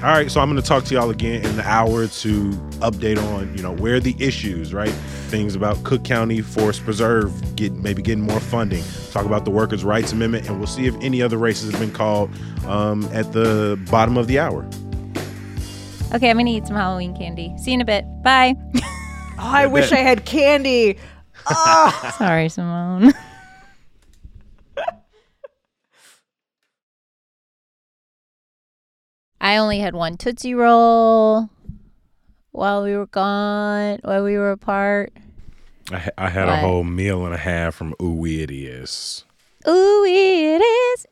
All 0.04 0.12
right, 0.12 0.30
so 0.30 0.40
I'm 0.40 0.52
going 0.52 0.62
to 0.62 0.68
talk 0.68 0.84
to 0.84 0.94
y'all 0.94 1.10
again 1.10 1.44
in 1.44 1.56
the 1.56 1.68
hour 1.68 2.06
to 2.06 2.52
update 2.82 3.18
on, 3.34 3.58
you 3.58 3.64
know, 3.64 3.72
where 3.72 4.00
the 4.00 4.16
issues, 4.20 4.72
right? 4.72 4.92
Things 5.30 5.56
about 5.56 5.84
Cook 5.84 6.04
County 6.04 6.42
Forest 6.42 6.84
Preserve, 6.84 7.56
get 7.56 7.74
maybe 7.74 8.04
getting 8.04 8.24
more 8.24 8.40
funding. 8.40 8.84
Talk 9.10 9.26
about 9.26 9.46
the 9.46 9.52
Workers' 9.52 9.84
Rights 9.84 10.12
Amendment, 10.12 10.48
and 10.48 10.60
we'll 10.60 10.68
see 10.68 10.86
if 10.86 10.94
any 11.02 11.24
other 11.24 11.40
races 11.40 11.72
have 11.72 11.80
been 11.80 11.94
called 11.94 12.30
um, 12.68 13.10
at 13.14 13.32
the 13.32 13.80
bottom 13.90 14.16
of 14.16 14.28
the 14.28 14.38
hour. 14.38 14.70
Okay, 16.14 16.30
I'm 16.30 16.38
gonna 16.38 16.50
eat 16.50 16.68
some 16.68 16.76
Halloween 16.76 17.16
candy. 17.16 17.54
See 17.58 17.72
you 17.72 17.76
in 17.76 17.82
a 17.82 17.86
bit. 17.86 18.06
Bye. 18.24 18.56
oh, 18.76 18.82
I 19.38 19.66
wish 19.66 19.92
I 19.92 19.98
had 19.98 20.24
candy. 20.26 20.98
Oh. 21.48 22.14
Sorry, 22.18 22.48
Simone. 22.50 23.14
I 29.42 29.58
only 29.58 29.80
had 29.80 29.94
one 29.94 30.18
Tootsie 30.18 30.54
Roll 30.56 31.50
while 32.52 32.84
we 32.84 32.96
were 32.96 33.08
gone, 33.08 34.00
while 34.04 34.24
we 34.24 34.38
were 34.38 34.52
apart. 34.52 35.12
I, 35.92 36.10
I 36.18 36.30
had 36.30 36.46
what? 36.46 36.54
a 36.54 36.58
whole 36.58 36.84
meal 36.84 37.26
and 37.26 37.36
a 37.36 37.38
half 37.38 37.76
from 37.76 37.94
Ooh 38.02 38.26
It 38.26 38.50
Is. 38.50 39.26
Ooh 39.68 40.06
It 40.08 40.62
Is. 40.62 41.06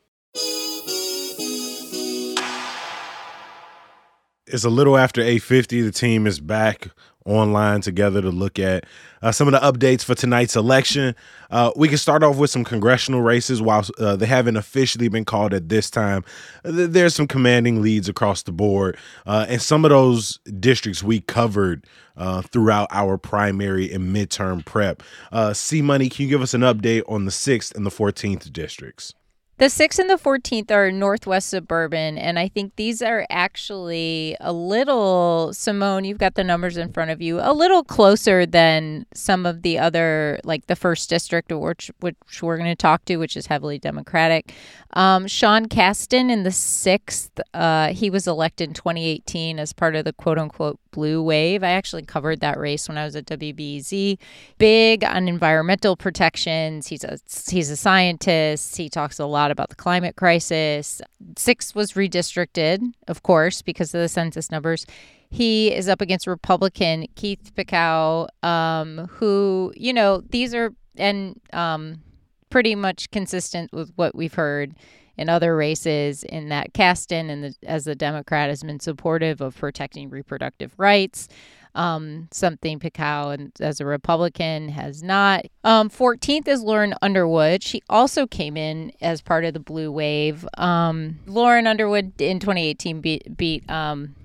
It's 4.53 4.63
a 4.63 4.69
little 4.69 4.97
after 4.97 5.21
8.50 5.21 5.83
the 5.83 5.91
team 5.91 6.27
is 6.27 6.39
back 6.39 6.89
online 7.25 7.81
together 7.81 8.21
to 8.21 8.29
look 8.29 8.59
at 8.59 8.85
uh, 9.23 9.31
some 9.31 9.47
of 9.47 9.53
the 9.53 9.59
updates 9.59 10.03
for 10.03 10.13
tonight's 10.13 10.55
election. 10.55 11.15
Uh, 11.49 11.71
we 11.75 11.87
can 11.87 11.97
start 11.97 12.21
off 12.21 12.37
with 12.37 12.51
some 12.51 12.63
congressional 12.63 13.21
races 13.21 13.61
while 13.61 13.83
uh, 13.97 14.15
they 14.15 14.25
haven't 14.25 14.57
officially 14.57 15.07
been 15.07 15.25
called 15.25 15.53
at 15.53 15.69
this 15.69 15.89
time. 15.89 16.23
There's 16.63 17.15
some 17.15 17.27
commanding 17.27 17.81
leads 17.81 18.07
across 18.07 18.43
the 18.43 18.51
board 18.51 18.95
uh, 19.25 19.47
and 19.49 19.61
some 19.61 19.85
of 19.85 19.89
those 19.89 20.37
districts 20.59 21.01
we 21.01 21.21
covered 21.21 21.87
uh, 22.15 22.43
throughout 22.43 22.89
our 22.91 23.17
primary 23.17 23.91
and 23.91 24.15
midterm 24.15 24.63
prep. 24.63 25.01
Uh, 25.31 25.53
c 25.53 25.81
money 25.81 26.09
can 26.09 26.25
you 26.25 26.29
give 26.29 26.43
us 26.43 26.53
an 26.53 26.61
update 26.61 27.01
on 27.07 27.25
the 27.25 27.31
6th 27.31 27.73
and 27.73 27.87
the 27.87 27.89
14th 27.89 28.53
districts 28.53 29.15
the 29.57 29.65
6th 29.65 29.99
and 29.99 30.09
the 30.09 30.15
14th 30.15 30.71
are 30.71 30.91
Northwest 30.91 31.49
Suburban, 31.49 32.17
and 32.17 32.39
I 32.39 32.47
think 32.47 32.75
these 32.75 33.03
are 33.03 33.25
actually 33.29 34.35
a 34.39 34.51
little, 34.51 35.51
Simone, 35.53 36.05
you've 36.05 36.17
got 36.17 36.33
the 36.33 36.43
numbers 36.43 36.75
in 36.75 36.91
front 36.91 37.11
of 37.11 37.21
you, 37.21 37.39
a 37.39 37.53
little 37.53 37.83
closer 37.83 38.47
than 38.47 39.05
some 39.13 39.45
of 39.45 39.61
the 39.61 39.77
other, 39.77 40.39
like 40.43 40.65
the 40.65 40.75
1st 40.75 41.07
District, 41.07 41.51
which, 41.51 41.91
which 41.99 42.41
we're 42.41 42.57
going 42.57 42.69
to 42.69 42.75
talk 42.75 43.05
to, 43.05 43.17
which 43.17 43.37
is 43.37 43.45
heavily 43.45 43.77
Democratic. 43.77 44.53
Um, 44.95 45.27
Sean 45.27 45.67
Casten 45.67 46.29
in 46.31 46.43
the 46.43 46.49
6th, 46.49 47.29
uh, 47.53 47.93
he 47.93 48.09
was 48.09 48.27
elected 48.27 48.69
in 48.69 48.73
2018 48.73 49.59
as 49.59 49.73
part 49.73 49.95
of 49.95 50.05
the 50.05 50.13
quote 50.13 50.37
unquote 50.37 50.79
blue 50.91 51.21
wave. 51.21 51.63
I 51.63 51.71
actually 51.71 52.03
covered 52.03 52.39
that 52.39 52.57
race 52.57 52.87
when 52.87 52.97
I 52.97 53.03
was 53.03 53.15
at 53.15 53.25
WBEZ. 53.25 54.17
Big 54.57 55.03
on 55.03 55.27
environmental 55.27 55.97
protections. 55.97 56.87
He's 56.87 57.03
a, 57.03 57.17
he's 57.49 57.69
a 57.69 57.75
scientist. 57.75 58.77
He 58.77 58.87
talks 58.87 59.19
a 59.19 59.25
lot 59.25 59.42
lot 59.43 59.51
about 59.51 59.69
the 59.69 59.75
climate 59.75 60.15
crisis. 60.15 61.01
Six 61.37 61.75
was 61.75 61.93
redistricted, 61.93 62.93
of 63.07 63.23
course, 63.23 63.61
because 63.61 63.93
of 63.93 64.01
the 64.01 64.09
census 64.09 64.49
numbers. 64.49 64.85
He 65.29 65.73
is 65.73 65.89
up 65.89 66.01
against 66.01 66.27
Republican 66.27 67.07
Keith 67.15 67.51
Pekau, 67.55 68.27
um, 68.43 69.07
who, 69.11 69.73
you 69.75 69.93
know, 69.93 70.21
these 70.29 70.53
are 70.53 70.73
and 70.95 71.39
um, 71.53 72.01
pretty 72.49 72.75
much 72.75 73.09
consistent 73.11 73.73
with 73.73 73.91
what 73.95 74.15
we've 74.15 74.35
heard 74.35 74.75
in 75.17 75.29
other 75.29 75.55
races 75.55 76.23
in 76.23 76.49
that 76.49 76.73
Casten 76.73 77.29
and 77.29 77.43
the, 77.43 77.55
as 77.63 77.87
a 77.87 77.95
Democrat 77.95 78.49
has 78.49 78.63
been 78.63 78.79
supportive 78.79 79.41
of 79.41 79.55
protecting 79.57 80.09
reproductive 80.09 80.73
rights 80.77 81.27
um, 81.75 82.27
something 82.31 82.79
Pekau 82.79 83.33
and 83.33 83.51
as 83.59 83.79
a 83.79 83.85
Republican 83.85 84.69
has 84.69 85.01
not. 85.01 85.45
Um, 85.63 85.89
14th 85.89 86.47
is 86.47 86.61
Lauren 86.61 86.93
Underwood. 87.01 87.63
She 87.63 87.81
also 87.89 88.27
came 88.27 88.57
in 88.57 88.91
as 89.01 89.21
part 89.21 89.45
of 89.45 89.53
the 89.53 89.59
blue 89.59 89.91
wave. 89.91 90.47
Um, 90.57 91.19
Lauren 91.25 91.67
Underwood 91.67 92.19
in 92.21 92.39
2018 92.39 93.01
beat, 93.01 93.37
beat 93.37 93.69
um, 93.69 94.15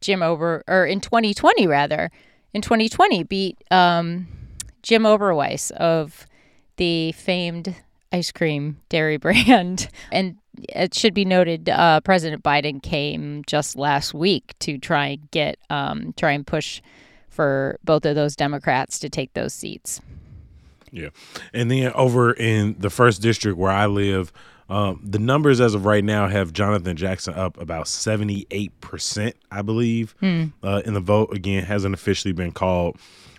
Jim 0.00 0.22
Ober, 0.22 0.64
or 0.66 0.84
in 0.86 1.00
2020 1.00 1.66
rather, 1.66 2.10
in 2.52 2.62
2020 2.62 3.22
beat 3.24 3.62
um, 3.70 4.26
Jim 4.82 5.02
Oberweis 5.02 5.70
of 5.72 6.26
the 6.76 7.12
famed 7.12 7.74
ice 8.12 8.32
cream 8.32 8.80
dairy 8.88 9.16
brand. 9.26 9.88
And 10.10 10.38
it 10.68 10.94
should 10.94 11.14
be 11.14 11.24
noted, 11.24 11.68
uh, 11.68 12.00
President 12.00 12.42
Biden 12.42 12.82
came 12.82 13.42
just 13.46 13.76
last 13.76 14.14
week 14.14 14.54
to 14.60 14.78
try 14.78 15.06
and 15.06 15.30
get, 15.30 15.58
um, 15.70 16.14
try 16.16 16.32
and 16.32 16.46
push 16.46 16.80
for 17.28 17.78
both 17.84 18.04
of 18.06 18.14
those 18.14 18.34
Democrats 18.34 18.98
to 19.00 19.08
take 19.08 19.32
those 19.34 19.52
seats. 19.52 20.00
Yeah. 20.90 21.10
And 21.52 21.70
then 21.70 21.92
over 21.94 22.32
in 22.32 22.76
the 22.78 22.90
first 22.90 23.20
district 23.20 23.58
where 23.58 23.72
I 23.72 23.86
live, 23.86 24.32
um, 24.68 25.00
the 25.04 25.18
numbers 25.18 25.60
as 25.60 25.74
of 25.74 25.84
right 25.84 26.02
now 26.02 26.26
have 26.28 26.52
Jonathan 26.52 26.96
Jackson 26.96 27.34
up 27.34 27.60
about 27.60 27.86
78%, 27.86 29.32
I 29.50 29.62
believe, 29.62 30.14
hmm. 30.20 30.46
uh, 30.62 30.82
in 30.84 30.94
the 30.94 31.00
vote. 31.00 31.32
Again, 31.32 31.64
hasn't 31.64 31.94
officially 31.94 32.32
been 32.32 32.52
called. 32.52 32.96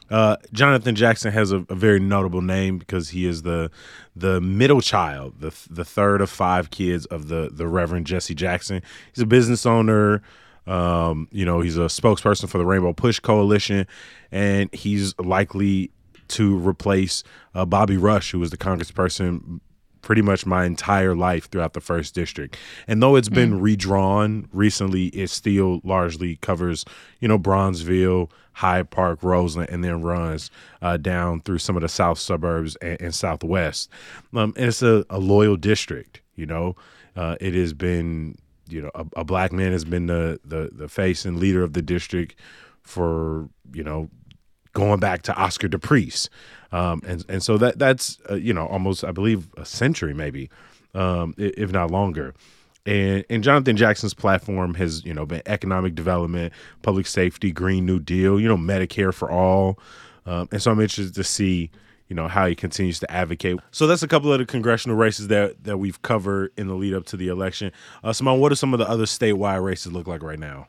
Uh, 0.10 0.38
Jonathan 0.54 0.96
Jackson 0.96 1.32
has 1.34 1.52
a, 1.52 1.66
a, 1.70 1.76
very 1.76 2.00
notable 2.00 2.42
name 2.42 2.78
because 2.78 3.10
he 3.10 3.26
is 3.26 3.42
the 3.42 3.70
the 4.16 4.40
middle 4.40 4.80
child, 4.80 5.36
the 5.40 5.54
the 5.70 5.84
third 5.84 6.22
of 6.22 6.30
five 6.30 6.70
kids 6.70 7.06
of 7.08 7.28
the 7.28 7.50
the 7.52 7.68
Reverend 7.68 8.06
Jesse 8.06 8.34
Jackson. 8.36 8.82
He's 9.14 9.22
a 9.22 9.28
business 9.28 9.66
owner. 9.66 10.22
Um, 10.66 11.28
you 11.32 11.46
know, 11.46 11.62
he's 11.62 11.78
a 11.78 11.82
spokesperson 11.82 12.50
for 12.50 12.58
the 12.58 12.66
Rainbow 12.66 12.94
Push 12.94 13.20
Coalition, 13.20 13.88
and 14.32 14.74
he's 14.74 15.18
likely 15.20 15.92
to 16.30 16.58
replace 16.58 17.24
uh, 17.56 17.66
Bobby 17.66 17.98
Rush, 17.98 18.32
who 18.32 18.40
was 18.40 18.52
the 18.52 18.58
congressperson 18.58 19.62
pretty 20.08 20.22
much 20.22 20.46
my 20.46 20.64
entire 20.64 21.14
life 21.14 21.50
throughout 21.50 21.74
the 21.74 21.82
first 21.82 22.16
district. 22.16 22.56
And 22.88 23.04
though 23.04 23.18
it's 23.18 23.28
been 23.28 23.60
mm. 23.60 23.62
redrawn 23.62 24.48
recently, 24.54 25.08
it 25.08 25.30
still 25.30 25.82
largely 25.84 26.38
covers, 26.38 26.86
you 27.20 27.28
know, 27.28 27.38
Bronzeville, 27.38 28.32
Hyde 28.54 28.90
Park, 28.90 29.22
Roseland, 29.22 29.70
and 29.70 29.84
then 29.84 30.02
runs 30.02 30.50
uh, 30.82 30.96
down 30.96 31.42
through 31.42 31.58
some 31.58 31.76
of 31.76 31.82
the 31.82 31.90
south 31.90 32.20
suburbs 32.20 32.78
and, 32.78 33.02
and 33.02 33.14
southwest. 33.14 33.90
Um, 34.34 34.54
and 34.56 34.68
it's 34.68 34.82
a, 34.82 35.06
a, 35.10 35.20
loyal 35.20 35.58
district, 35.58 36.22
you 36.38 36.46
know. 36.46 36.78
Uh, 37.18 37.36
it 37.42 37.54
has 37.54 37.74
been, 37.74 38.38
you 38.70 38.82
know, 38.82 38.92
a, 38.96 39.06
a 39.18 39.26
black 39.26 39.52
man 39.52 39.74
has 39.74 39.84
been 39.84 40.06
the, 40.08 40.40
the 40.46 40.70
the 40.72 40.88
face 40.88 41.26
and 41.26 41.38
leader 41.38 41.64
of 41.64 41.74
the 41.74 41.82
district 41.82 42.40
for, 42.82 43.50
you 43.74 43.84
know, 43.84 44.10
going 44.78 45.00
back 45.00 45.24
to 45.24 45.36
Oscar 45.36 45.68
DePriest. 45.68 46.30
Um, 46.72 47.02
and 47.08 47.26
and 47.28 47.42
so 47.42 47.58
that 47.58 47.80
that's 47.80 48.20
uh, 48.30 48.36
you 48.36 48.54
know 48.54 48.68
almost 48.68 49.04
I 49.04 49.12
believe 49.12 49.48
a 49.58 49.66
century 49.66 50.14
maybe, 50.14 50.50
um, 50.94 51.34
if 51.38 51.72
not 51.72 51.90
longer. 51.90 52.36
And, 52.86 53.26
and 53.30 53.44
Jonathan 53.44 53.76
Jackson's 53.76 54.14
platform 54.14 54.76
has 54.76 55.04
you 55.04 55.16
know 55.16 55.26
been 55.26 55.42
economic 55.48 55.96
development, 55.96 56.54
public 56.84 57.08
safety, 57.08 57.52
Green 57.52 57.88
New 57.88 58.00
Deal, 58.00 58.40
you 58.40 58.48
know 58.48 58.58
Medicare 58.58 59.14
for 59.14 59.32
all, 59.32 59.80
um, 60.28 60.48
and 60.52 60.62
so 60.62 60.72
I'm 60.72 60.80
interested 60.80 61.16
to 61.16 61.24
see 61.24 61.72
you 62.08 62.16
know 62.16 62.28
how 62.28 62.46
he 62.46 62.54
continues 62.54 63.00
to 63.00 63.12
advocate. 63.12 63.60
So 63.72 63.88
that's 63.88 64.04
a 64.04 64.08
couple 64.08 64.32
of 64.32 64.38
the 64.38 64.46
congressional 64.46 64.96
races 64.96 65.30
that 65.30 65.64
that 65.64 65.78
we've 65.78 66.00
covered 66.04 66.52
in 66.56 66.68
the 66.68 66.76
lead 66.76 66.94
up 66.94 67.06
to 67.08 67.18
the 67.18 67.30
election. 67.30 67.72
Uh, 68.04 68.14
Simone, 68.14 68.40
what 68.40 68.50
do 68.50 68.56
some 68.56 68.74
of 68.74 68.80
the 68.80 68.88
other 68.88 69.06
statewide 69.06 69.64
races 69.64 69.92
look 69.92 70.06
like 70.06 70.22
right 70.22 70.40
now? 70.40 70.68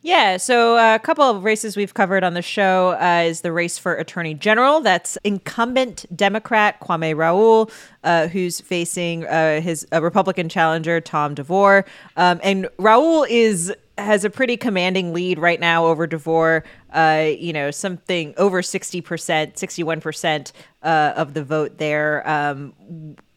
Yeah, 0.00 0.36
so 0.36 0.76
uh, 0.76 0.94
a 0.94 0.98
couple 1.00 1.24
of 1.24 1.42
races 1.42 1.76
we've 1.76 1.92
covered 1.92 2.22
on 2.22 2.34
the 2.34 2.42
show 2.42 2.90
uh, 3.00 3.24
is 3.26 3.40
the 3.40 3.50
race 3.50 3.78
for 3.78 3.94
Attorney 3.94 4.34
General. 4.34 4.80
That's 4.80 5.18
incumbent 5.24 6.06
Democrat 6.14 6.80
Kwame 6.80 7.16
Raoul, 7.16 7.68
uh, 8.04 8.28
who's 8.28 8.60
facing 8.60 9.26
uh, 9.26 9.60
his 9.60 9.84
Republican 9.92 10.48
challenger 10.48 11.00
Tom 11.00 11.34
DeVore. 11.34 11.84
Um, 12.16 12.38
and 12.44 12.68
Raoul 12.78 13.26
is 13.28 13.74
has 13.98 14.24
a 14.24 14.30
pretty 14.30 14.56
commanding 14.56 15.12
lead 15.12 15.40
right 15.40 15.58
now 15.58 15.86
over 15.86 16.06
DeVore. 16.06 16.62
Uh, 16.92 17.30
you 17.36 17.52
know, 17.52 17.72
something 17.72 18.32
over 18.36 18.62
60%, 18.62 19.02
61% 19.02 20.52
uh, 20.84 21.12
of 21.16 21.34
the 21.34 21.42
vote 21.42 21.78
there. 21.78 22.28
Um, 22.28 22.72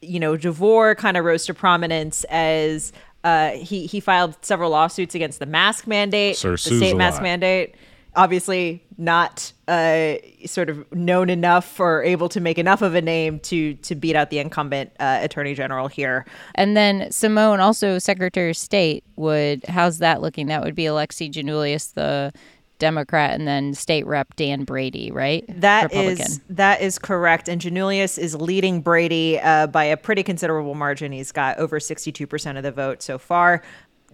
you 0.02 0.20
know, 0.20 0.38
DeVore 0.38 0.94
kind 0.96 1.18
of 1.18 1.26
rose 1.26 1.46
to 1.48 1.56
prominence 1.56 2.24
as 2.26 2.94
uh, 3.24 3.52
he, 3.52 3.86
he 3.86 4.00
filed 4.00 4.36
several 4.44 4.72
lawsuits 4.72 5.16
against 5.16 5.40
the 5.40 5.46
mask 5.46 5.88
mandate, 5.88 6.38
Sir 6.38 6.52
the 6.52 6.58
sues 6.58 6.78
state 6.78 6.98
mask 6.98 7.18
lot. 7.18 7.24
mandate. 7.24 7.76
Obviously, 8.14 8.84
not 8.98 9.54
uh, 9.70 10.16
sort 10.46 10.70
of 10.70 10.92
known 10.92 11.30
enough 11.30 11.80
or 11.80 12.04
able 12.04 12.28
to 12.28 12.42
make 12.42 12.58
enough 12.58 12.82
of 12.82 12.94
a 12.94 13.02
name 13.02 13.40
to 13.40 13.76
to 13.76 13.96
beat 13.96 14.18
out 14.18 14.30
the 14.30 14.40
incumbent 14.40 14.92
uh, 15.00 15.20
attorney 15.22 15.54
general 15.54 15.88
here. 15.88 16.26
And 16.56 16.76
then 16.76 17.10
Simone, 17.10 17.62
also 17.62 18.00
Secretary 18.00 18.50
of 18.50 18.58
State, 18.58 19.06
would 19.16 19.64
how's 19.66 20.00
that 20.00 20.22
looking? 20.22 20.48
That 20.48 20.62
would 20.62 20.76
be 20.76 20.84
Alexi 20.84 21.32
Giannoulias, 21.32 21.94
the 21.94 22.34
Democrat, 22.82 23.34
and 23.40 23.48
then 23.48 23.74
State 23.74 24.06
Rep 24.06 24.36
Dan 24.36 24.66
Brady, 24.66 25.10
right? 25.12 25.46
That 25.48 25.94
is 25.94 26.20
Republican. 26.20 26.56
that 26.56 26.82
is 26.82 27.00
correct. 27.00 27.48
And 27.48 27.62
Giannoulias 27.62 28.18
is 28.20 28.36
leading 28.36 28.82
Brady 28.82 29.40
uh, 29.40 29.68
by 29.68 29.86
a 29.86 29.96
pretty 29.96 30.24
considerable 30.24 30.76
margin. 30.76 31.14
He's 31.14 31.32
got 31.32 31.58
over 31.60 31.80
62% 31.80 32.58
of 32.58 32.64
the 32.64 32.72
vote 32.72 33.02
so 33.02 33.18
far. 33.18 33.62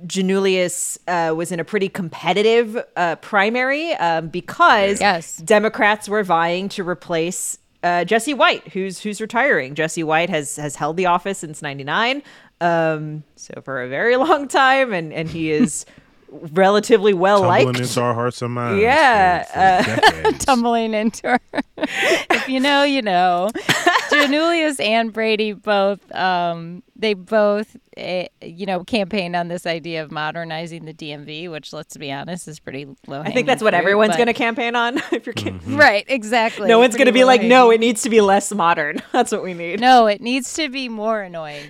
Giannoulias 0.05 0.99
uh, 1.07 1.33
was 1.33 1.51
in 1.51 1.59
a 1.59 1.63
pretty 1.63 1.89
competitive 1.89 2.77
uh, 2.95 3.15
primary 3.15 3.93
um, 3.93 4.27
because 4.27 5.01
Yes. 5.01 5.37
Democrats 5.37 6.07
were 6.07 6.23
vying 6.23 6.69
to 6.69 6.87
replace 6.87 7.57
uh, 7.83 8.03
Jesse 8.03 8.33
White, 8.33 8.67
who's 8.69 8.99
who's 8.99 9.21
retiring. 9.21 9.73
Jesse 9.75 10.03
White 10.03 10.29
has 10.29 10.55
has 10.57 10.75
held 10.75 10.97
the 10.97 11.05
office 11.05 11.37
since 11.39 11.61
'99, 11.61 12.21
um, 12.59 13.23
so 13.35 13.61
for 13.63 13.81
a 13.81 13.87
very 13.87 14.15
long 14.27 14.47
time, 14.47 14.93
and 14.93 15.13
and 15.13 15.29
he 15.29 15.51
is 15.51 15.85
relatively 16.29 17.13
well 17.13 17.41
Tumbling 17.41 17.65
liked. 17.67 17.79
into 17.79 18.01
our 18.01 18.13
hearts 18.13 18.41
and 18.41 18.53
minds. 18.53 18.81
Yeah, 18.81 19.43
for- 19.83 19.83
for 19.95 20.01
decades. 20.01 20.37
tumbling 20.45 20.93
into 20.93 21.27
her. 21.29 21.39
if 21.77 22.49
you 22.49 22.59
know, 22.59 22.83
you 22.83 23.01
know. 23.01 23.49
Giannoulias 24.07 24.79
and 24.83 25.11
Brady 25.11 25.51
both, 25.51 25.99
um, 26.15 26.81
they 26.95 27.13
both, 27.13 27.75
eh, 27.97 28.27
you 28.41 28.65
know, 28.65 28.83
campaigned 28.85 29.35
on 29.35 29.49
this 29.49 29.65
idea 29.65 30.01
of 30.01 30.11
modernizing 30.11 30.85
the 30.85 30.93
DMV, 30.93 31.51
which, 31.51 31.73
let's 31.73 31.97
be 31.97 32.09
honest, 32.11 32.47
is 32.47 32.59
pretty 32.59 32.87
low. 33.05 33.19
I 33.21 33.31
think 33.31 33.47
that's 33.47 33.61
what 33.61 33.73
everyone's 33.73 34.15
going 34.15 34.27
to 34.27 34.33
campaign 34.33 34.75
on. 34.75 34.97
If 35.11 35.25
you're 35.25 35.33
Mm-hmm. 35.35 35.57
kidding. 35.59 35.77
Right, 35.77 36.05
exactly. 36.07 36.67
No 36.69 36.79
one's 36.79 36.95
going 36.95 37.07
to 37.07 37.11
be 37.11 37.25
like, 37.25 37.41
no, 37.41 37.69
it 37.69 37.79
needs 37.79 38.01
to 38.03 38.09
be 38.09 38.21
less 38.21 38.51
modern. 38.53 39.01
That's 39.11 39.31
what 39.31 39.43
we 39.43 39.53
need. 39.53 39.79
No, 39.81 40.07
it 40.07 40.21
needs 40.21 40.53
to 40.53 40.69
be 40.69 40.87
more 40.89 41.21
annoying. 41.21 41.69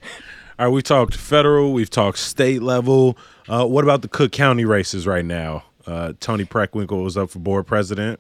All 0.60 0.66
right, 0.66 0.74
we 0.74 0.82
talked 0.82 1.14
federal, 1.16 1.72
we've 1.72 1.90
talked 1.90 2.18
state 2.18 2.64
level. 2.64 3.16
Uh, 3.48 3.66
what 3.66 3.84
about 3.84 4.02
the 4.02 4.08
Cook 4.08 4.32
County 4.32 4.66
races 4.66 5.06
right 5.06 5.24
now? 5.24 5.64
Uh, 5.86 6.14
Toni 6.20 6.46
Preckwinkle 6.46 7.04
was 7.04 7.16
up 7.16 7.30
for 7.30 7.38
board 7.38 7.68
president. 7.68 8.20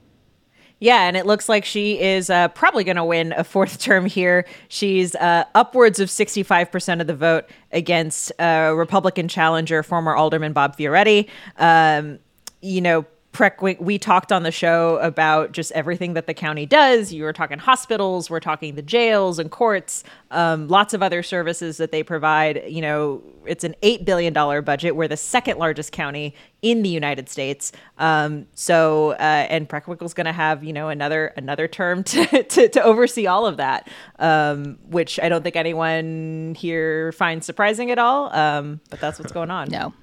Yeah, 0.79 1.08
and 1.08 1.17
it 1.17 1.25
looks 1.25 1.50
like 1.50 1.65
she 1.65 2.00
is 2.00 2.29
uh, 2.29 2.50
probably 2.50 2.84
going 2.84 2.98
to 2.98 3.03
win 3.03 3.34
a 3.36 3.44
fourth 3.44 3.79
term 3.82 4.06
here. 4.06 4.46
She's 4.67 5.15
uh, 5.15 5.46
upwards 5.56 6.00
of 6.00 6.10
65% 6.10 7.01
of 7.01 7.08
the 7.08 7.15
vote 7.15 7.50
against 7.72 8.32
uh, 8.39 8.72
Republican 8.75 9.27
challenger, 9.27 9.82
former 9.82 10.15
Alderman 10.15 10.53
Bob 10.53 10.77
Fioretti. 10.77 11.27
Um, 11.58 12.20
you 12.62 12.82
know, 12.82 13.03
Preck, 13.38 13.79
we 13.79 14.00
talked 14.00 14.32
on 14.32 14.41
the 14.41 14.51
show 14.51 14.98
about 14.98 15.51
just 15.51 15.72
everything 15.74 16.15
that 16.15 16.25
the 16.25 16.34
county 16.34 16.65
does. 16.65 17.13
You 17.13 17.24
were 17.24 17.34
talking 17.34 17.60
hospitals, 17.60 18.32
we're 18.32 18.39
talking 18.39 18.74
the 18.74 18.82
jails 18.82 19.38
and 19.38 19.51
courts, 19.51 20.03
um, 20.32 20.67
lots 20.67 20.96
of 20.96 21.03
other 21.03 21.22
services 21.22 21.77
that 21.77 21.91
they 21.91 22.01
provide. 22.01 22.63
You 22.67 22.82
know, 22.82 23.22
it's 23.46 23.63
an 23.63 23.75
$8 23.84 24.06
billion 24.06 24.34
budget. 24.34 24.96
We're 24.96 25.08
the 25.08 25.17
second 25.17 25.60
largest 25.60 25.91
county 25.91 26.34
in 26.63 26.82
the 26.82 26.89
United 26.89 27.29
States. 27.29 27.74
Um, 28.00 28.48
so, 28.56 29.12
uh, 29.12 29.20
and 29.20 29.70
Preckwinkle's 29.70 30.15
going 30.15 30.25
to 30.25 30.34
have, 30.34 30.63
you 30.63 30.74
know, 30.74 30.89
another 30.89 31.27
another 31.38 31.67
term 31.67 32.03
to, 32.06 32.41
to, 32.41 32.70
to 32.70 32.84
oversee 32.84 33.27
all 33.27 33.46
of 33.46 33.58
that, 33.58 33.88
um, 34.17 34.79
which 34.89 35.20
I 35.20 35.29
don't 35.29 35.44
think 35.44 35.56
anyone 35.56 36.56
here 36.58 37.12
finds 37.12 37.46
surprising 37.46 37.91
at 37.91 38.00
all. 38.00 38.36
Um, 38.36 38.82
but 38.89 39.00
that's 39.00 39.20
what's 39.20 39.32
going 39.32 39.51
on. 39.51 39.70
No, 39.70 39.94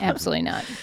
absolutely 0.00 0.42
not. 0.42 0.64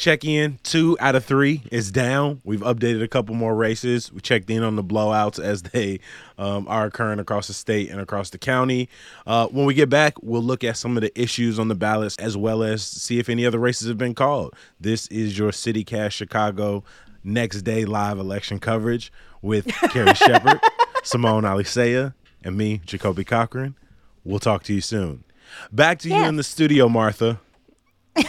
Check 0.00 0.24
in 0.24 0.58
two 0.62 0.96
out 0.98 1.14
of 1.14 1.26
three 1.26 1.62
is 1.70 1.92
down. 1.92 2.40
We've 2.42 2.62
updated 2.62 3.02
a 3.02 3.06
couple 3.06 3.34
more 3.34 3.54
races. 3.54 4.10
We 4.10 4.22
checked 4.22 4.48
in 4.48 4.62
on 4.62 4.76
the 4.76 4.82
blowouts 4.82 5.38
as 5.38 5.60
they 5.74 6.00
um, 6.38 6.66
are 6.68 6.86
occurring 6.86 7.18
across 7.18 7.48
the 7.48 7.52
state 7.52 7.90
and 7.90 8.00
across 8.00 8.30
the 8.30 8.38
county. 8.38 8.88
Uh, 9.26 9.48
when 9.48 9.66
we 9.66 9.74
get 9.74 9.90
back, 9.90 10.14
we'll 10.22 10.40
look 10.40 10.64
at 10.64 10.78
some 10.78 10.96
of 10.96 11.02
the 11.02 11.20
issues 11.20 11.58
on 11.58 11.68
the 11.68 11.74
ballots 11.74 12.16
as 12.16 12.34
well 12.34 12.62
as 12.62 12.82
see 12.82 13.18
if 13.18 13.28
any 13.28 13.44
other 13.44 13.58
races 13.58 13.88
have 13.88 13.98
been 13.98 14.14
called. 14.14 14.56
This 14.80 15.06
is 15.08 15.36
your 15.36 15.52
City 15.52 15.84
Cast 15.84 16.16
Chicago 16.16 16.82
next 17.22 17.60
day 17.60 17.84
live 17.84 18.18
election 18.18 18.58
coverage 18.58 19.12
with 19.42 19.66
Carrie 19.90 20.14
Shepherd, 20.14 20.60
Simone 21.02 21.42
Alicea, 21.42 22.14
and 22.42 22.56
me, 22.56 22.80
Jacoby 22.86 23.24
Cochran. 23.24 23.76
We'll 24.24 24.38
talk 24.38 24.62
to 24.62 24.72
you 24.72 24.80
soon. 24.80 25.24
Back 25.70 25.98
to 25.98 26.08
you 26.08 26.24
in 26.24 26.36
the 26.36 26.42
studio, 26.42 26.88
Martha. 26.88 27.38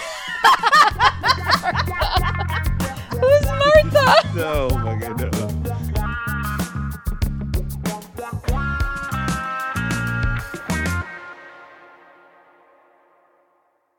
No, 4.34 4.70
my. 4.70 4.92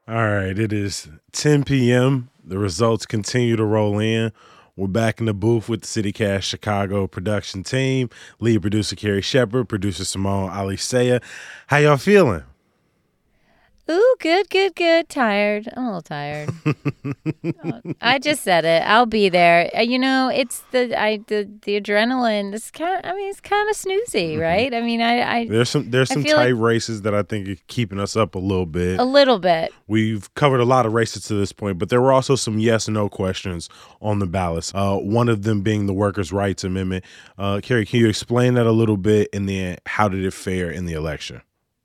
All 0.09 0.15
right, 0.15 0.59
it 0.59 0.73
is 0.73 1.09
10 1.33 1.65
p.m. 1.65 2.31
The 2.43 2.59
results 2.59 3.05
continue 3.05 3.57
to 3.57 3.65
roll 3.65 3.99
in. 3.99 4.33
We're 4.75 4.89
back 4.89 5.21
in 5.21 5.27
the 5.27 5.35
booth 5.35 5.69
with 5.69 5.83
the 5.83 5.87
CityCast 5.87 6.43
Chicago 6.43 7.07
production 7.07 7.63
team. 7.63 8.09
Lead 8.41 8.63
producer 8.63 8.97
Carrie 8.97 9.21
Shepherd, 9.21 9.69
producer 9.69 10.07
Simone 10.07 10.51
Alicea. 10.51 11.23
How 11.67 11.77
y'all 11.77 11.99
feeling? 11.99 12.45
Ooh, 13.91 14.15
good, 14.21 14.49
good, 14.49 14.75
good. 14.77 15.09
Tired. 15.09 15.69
I'm 15.77 15.85
a 15.85 15.87
little 15.87 16.03
tired. 16.03 16.51
Uh, 17.65 17.81
I 18.01 18.19
just 18.19 18.43
said 18.43 18.65
it. 18.65 18.83
I'll 18.87 19.07
be 19.07 19.29
there. 19.29 19.69
Uh, 19.77 19.81
You 19.81 19.99
know, 19.99 20.29
it's 20.29 20.61
the 20.71 20.99
I 20.99 21.19
the 21.27 21.49
the 21.63 21.81
adrenaline. 21.81 22.53
This 22.53 22.71
kind. 22.71 23.05
Of, 23.05 23.11
I 23.13 23.15
mean, 23.17 23.29
it's 23.31 23.41
kind 23.41 23.69
of 23.69 23.77
snoozy, 23.77 24.39
right? 24.41 24.73
I 24.73 24.81
mean, 24.81 25.01
I 25.01 25.39
I 25.41 25.47
There's 25.49 25.71
some 25.71 25.91
there's 25.91 26.11
I 26.11 26.15
some 26.15 26.25
tight 26.25 26.53
like- 26.53 26.61
races 26.63 27.03
that 27.03 27.15
I 27.15 27.23
think 27.23 27.49
are 27.49 27.57
keeping 27.67 27.99
us 28.01 28.17
up 28.17 28.35
a 28.35 28.39
little 28.39 28.67
bit. 28.67 28.99
a 29.01 29.05
little 29.05 29.39
bit. 29.39 29.73
We've 29.89 30.33
covered 30.35 30.61
a 30.61 30.65
lot 30.65 30.87
of 30.87 30.93
races 30.93 31.25
to 31.25 31.35
this 31.35 31.53
point, 31.53 31.79
but 31.79 31.89
there 31.89 32.01
were 32.01 32.13
also 32.13 32.37
some 32.37 32.59
yes 32.59 32.87
and 32.87 32.95
no 32.95 33.09
questions 33.09 33.69
on 34.01 34.19
the 34.21 34.27
ballots. 34.27 34.73
Uh, 34.75 34.97
one 34.97 35.29
of 35.29 35.43
them 35.43 35.63
being 35.63 35.87
the 35.87 35.95
Workers' 35.95 36.33
Rights 36.33 36.65
Amendment. 36.65 37.05
Uh, 37.39 37.61
Carrie, 37.63 37.87
can 37.87 38.01
you 38.01 38.09
explain 38.09 38.55
that 38.55 38.67
a 38.67 38.73
little 38.73 38.97
bit? 38.97 39.29
And 39.33 39.49
then, 39.49 39.79
how 39.87 40.09
did 40.09 40.25
it 40.25 40.33
fare 40.33 40.71
in 40.71 40.87
the 40.87 40.93
election? 40.95 41.43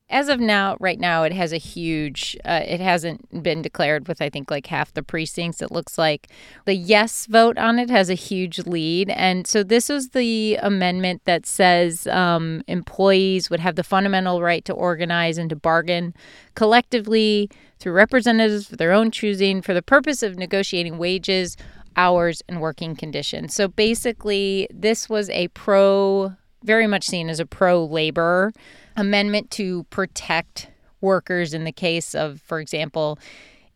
As 0.09 0.29
of 0.29 0.39
now, 0.39 0.77
right 0.79 0.99
now, 0.99 1.23
it 1.23 1.33
has 1.33 1.51
a 1.51 1.57
huge. 1.57 2.37
Uh, 2.45 2.61
it 2.65 2.79
hasn't 2.79 3.43
been 3.43 3.61
declared 3.61 4.07
with 4.07 4.21
I 4.21 4.29
think 4.29 4.49
like 4.49 4.67
half 4.67 4.93
the 4.93 5.03
precincts. 5.03 5.61
It 5.61 5.69
looks 5.69 5.97
like 5.97 6.29
the 6.63 6.75
yes 6.75 7.25
vote 7.25 7.57
on 7.57 7.77
it 7.77 7.89
has 7.89 8.09
a 8.09 8.13
huge 8.13 8.59
lead, 8.59 9.09
and 9.09 9.45
so 9.45 9.63
this 9.63 9.89
is 9.89 10.11
the 10.11 10.55
amendment 10.61 11.23
that 11.25 11.45
says 11.45 12.07
um, 12.07 12.63
employees 12.69 13.49
would 13.49 13.59
have 13.59 13.75
the 13.75 13.83
fundamental 13.83 14.41
right 14.41 14.63
to 14.63 14.73
organize 14.73 15.37
and 15.37 15.49
to 15.49 15.57
bargain 15.57 16.13
collectively 16.55 17.49
through 17.79 17.91
representatives 17.91 18.71
of 18.71 18.77
their 18.77 18.93
own 18.93 19.11
choosing 19.11 19.61
for 19.61 19.73
the 19.73 19.81
purpose 19.81 20.23
of 20.23 20.37
negotiating 20.37 20.97
wages, 20.97 21.57
hours, 21.97 22.41
and 22.47 22.61
working 22.61 22.95
conditions. 22.95 23.53
So 23.53 23.67
basically, 23.67 24.69
this 24.73 25.09
was 25.09 25.29
a 25.31 25.49
pro, 25.49 26.33
very 26.63 26.87
much 26.87 27.05
seen 27.05 27.29
as 27.29 27.41
a 27.41 27.45
pro 27.45 27.83
labor 27.83 28.53
amendment 28.97 29.51
to 29.51 29.83
protect 29.85 30.69
workers 30.99 31.53
in 31.53 31.63
the 31.63 31.71
case 31.71 32.15
of, 32.15 32.41
for 32.41 32.59
example, 32.59 33.19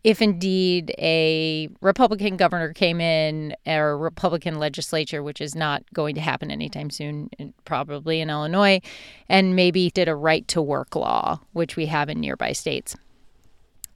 if 0.03 0.21
indeed 0.21 0.93
a 0.97 1.69
Republican 1.79 2.35
governor 2.35 2.73
came 2.73 2.99
in 2.99 3.55
or 3.67 3.97
Republican 3.97 4.57
legislature, 4.57 5.21
which 5.21 5.39
is 5.39 5.55
not 5.55 5.83
going 5.93 6.15
to 6.15 6.21
happen 6.21 6.49
anytime 6.49 6.89
soon, 6.89 7.29
probably 7.65 8.19
in 8.19 8.29
Illinois, 8.29 8.81
and 9.29 9.55
maybe 9.55 9.91
did 9.91 10.09
a 10.09 10.15
right 10.15 10.47
to 10.47 10.61
work 10.61 10.95
law, 10.95 11.39
which 11.53 11.75
we 11.75 11.85
have 11.85 12.09
in 12.09 12.19
nearby 12.19 12.51
states. 12.51 12.95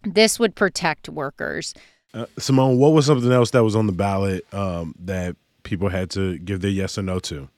This 0.03 0.39
would 0.39 0.55
protect 0.55 1.09
workers. 1.09 1.73
Uh, 2.13 2.27
Simone, 2.37 2.77
what 2.77 2.93
was 2.93 3.07
something 3.07 3.31
else 3.31 3.49
that 3.51 3.63
was 3.63 3.75
on 3.75 3.87
the 3.87 3.93
ballot 3.93 4.45
um, 4.53 4.93
that 4.99 5.35
people 5.63 5.89
had 5.89 6.11
to 6.11 6.37
give 6.37 6.61
their 6.61 6.71
yes 6.71 6.99
or 6.99 7.01
no 7.01 7.17
to? 7.19 7.49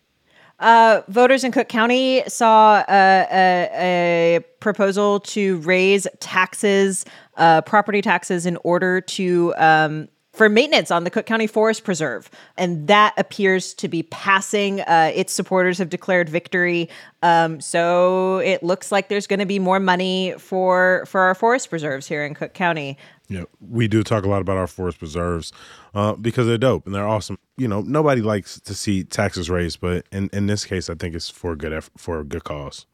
Uh, 0.60 1.02
voters 1.08 1.44
in 1.44 1.52
Cook 1.52 1.70
County 1.70 2.24
saw 2.28 2.84
a, 2.90 3.28
a, 3.32 3.70
a 3.74 4.40
proposal 4.60 5.20
to 5.20 5.58
raise 5.60 6.08
taxes, 6.20 7.06
uh, 7.38 7.62
property 7.62 8.02
taxes, 8.02 8.46
in 8.46 8.58
order 8.64 9.00
to 9.02 9.54
um, 9.58 10.08
for 10.38 10.50
maintenance 10.50 10.92
on 10.92 11.04
the 11.04 11.10
Cook 11.10 11.26
County 11.26 11.48
Forest 11.48 11.84
Preserve, 11.84 12.30
and 12.58 12.88
that 12.88 13.14
appears 13.18 13.74
to 13.74 13.88
be 13.88 14.04
passing. 14.04 14.82
Uh, 14.82 15.12
its 15.14 15.34
supporters 15.34 15.80
have 15.80 15.90
declared 15.90 16.30
victory, 16.30 16.90
um, 17.24 17.60
so 17.60 18.38
it 18.38 18.62
looks 18.62 18.92
like 18.92 19.10
there's 19.10 19.28
going 19.28 19.40
to 19.40 19.46
be 19.46 19.60
more 19.60 19.80
money 19.80 20.36
for 20.38 21.06
for 21.08 21.22
our 21.22 21.36
forest 21.36 21.70
preserves 21.70 22.08
here 22.08 22.24
in 22.24 22.34
Cook 22.34 22.54
County. 22.54 22.98
Yeah, 23.30 23.44
we 23.60 23.88
do 23.90 24.04
talk 24.04 24.24
a 24.24 24.30
lot 24.30 24.42
about 24.42 24.56
our 24.58 24.68
forest 24.68 25.00
preserves 25.00 25.52
uh, 25.94 26.14
because 26.14 26.48
they're 26.48 26.58
dope 26.58 26.86
and 26.86 26.96
they're 26.96 27.08
awesome. 27.08 27.38
You 27.58 27.68
know, 27.68 27.82
nobody 27.82 28.22
likes 28.22 28.60
to 28.62 28.74
see 28.74 29.04
taxes 29.04 29.50
raised, 29.50 29.82
but 29.82 30.06
in, 30.12 30.30
in 30.32 30.48
this 30.48 30.64
case, 30.64 30.90
I 30.90 30.96
think 30.96 31.14
it's 31.14 31.30
for 31.30 31.52
a 31.52 31.58
good 31.58 31.74
eff- 31.74 31.92
for 31.98 32.20
a 32.20 32.24
good 32.24 32.46
cause. 32.46 32.86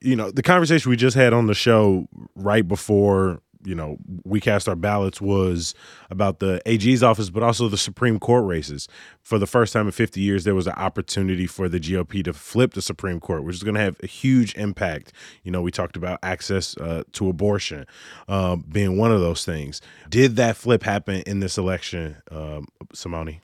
You 0.00 0.16
know, 0.16 0.30
the 0.30 0.42
conversation 0.42 0.90
we 0.90 0.96
just 0.96 1.16
had 1.16 1.32
on 1.32 1.46
the 1.46 1.54
show 1.54 2.06
right 2.34 2.66
before 2.66 3.40
you 3.64 3.74
know 3.74 3.98
we 4.24 4.40
cast 4.40 4.68
our 4.68 4.76
ballots 4.76 5.20
was 5.20 5.74
about 6.10 6.38
the 6.38 6.60
AG's 6.66 7.02
office, 7.02 7.30
but 7.30 7.42
also 7.42 7.68
the 7.68 7.76
Supreme 7.76 8.18
Court 8.18 8.44
races. 8.44 8.88
For 9.22 9.38
the 9.38 9.46
first 9.46 9.72
time 9.72 9.86
in 9.86 9.92
50 9.92 10.20
years, 10.20 10.44
there 10.44 10.54
was 10.54 10.66
an 10.66 10.74
opportunity 10.74 11.46
for 11.46 11.68
the 11.68 11.78
GOP 11.78 12.24
to 12.24 12.32
flip 12.32 12.74
the 12.74 12.82
Supreme 12.82 13.20
Court, 13.20 13.44
which 13.44 13.56
is 13.56 13.62
going 13.62 13.74
to 13.74 13.80
have 13.80 13.96
a 14.02 14.06
huge 14.06 14.54
impact. 14.56 15.12
You 15.42 15.52
know, 15.52 15.62
we 15.62 15.70
talked 15.70 15.96
about 15.96 16.18
access 16.22 16.76
uh, 16.76 17.02
to 17.12 17.28
abortion 17.28 17.86
uh, 18.28 18.56
being 18.56 18.96
one 18.96 19.12
of 19.12 19.20
those 19.20 19.44
things. 19.44 19.80
Did 20.08 20.36
that 20.36 20.56
flip 20.56 20.82
happen 20.82 21.22
in 21.26 21.40
this 21.40 21.58
election, 21.58 22.16
um, 22.30 22.66
Simone? 22.92 23.40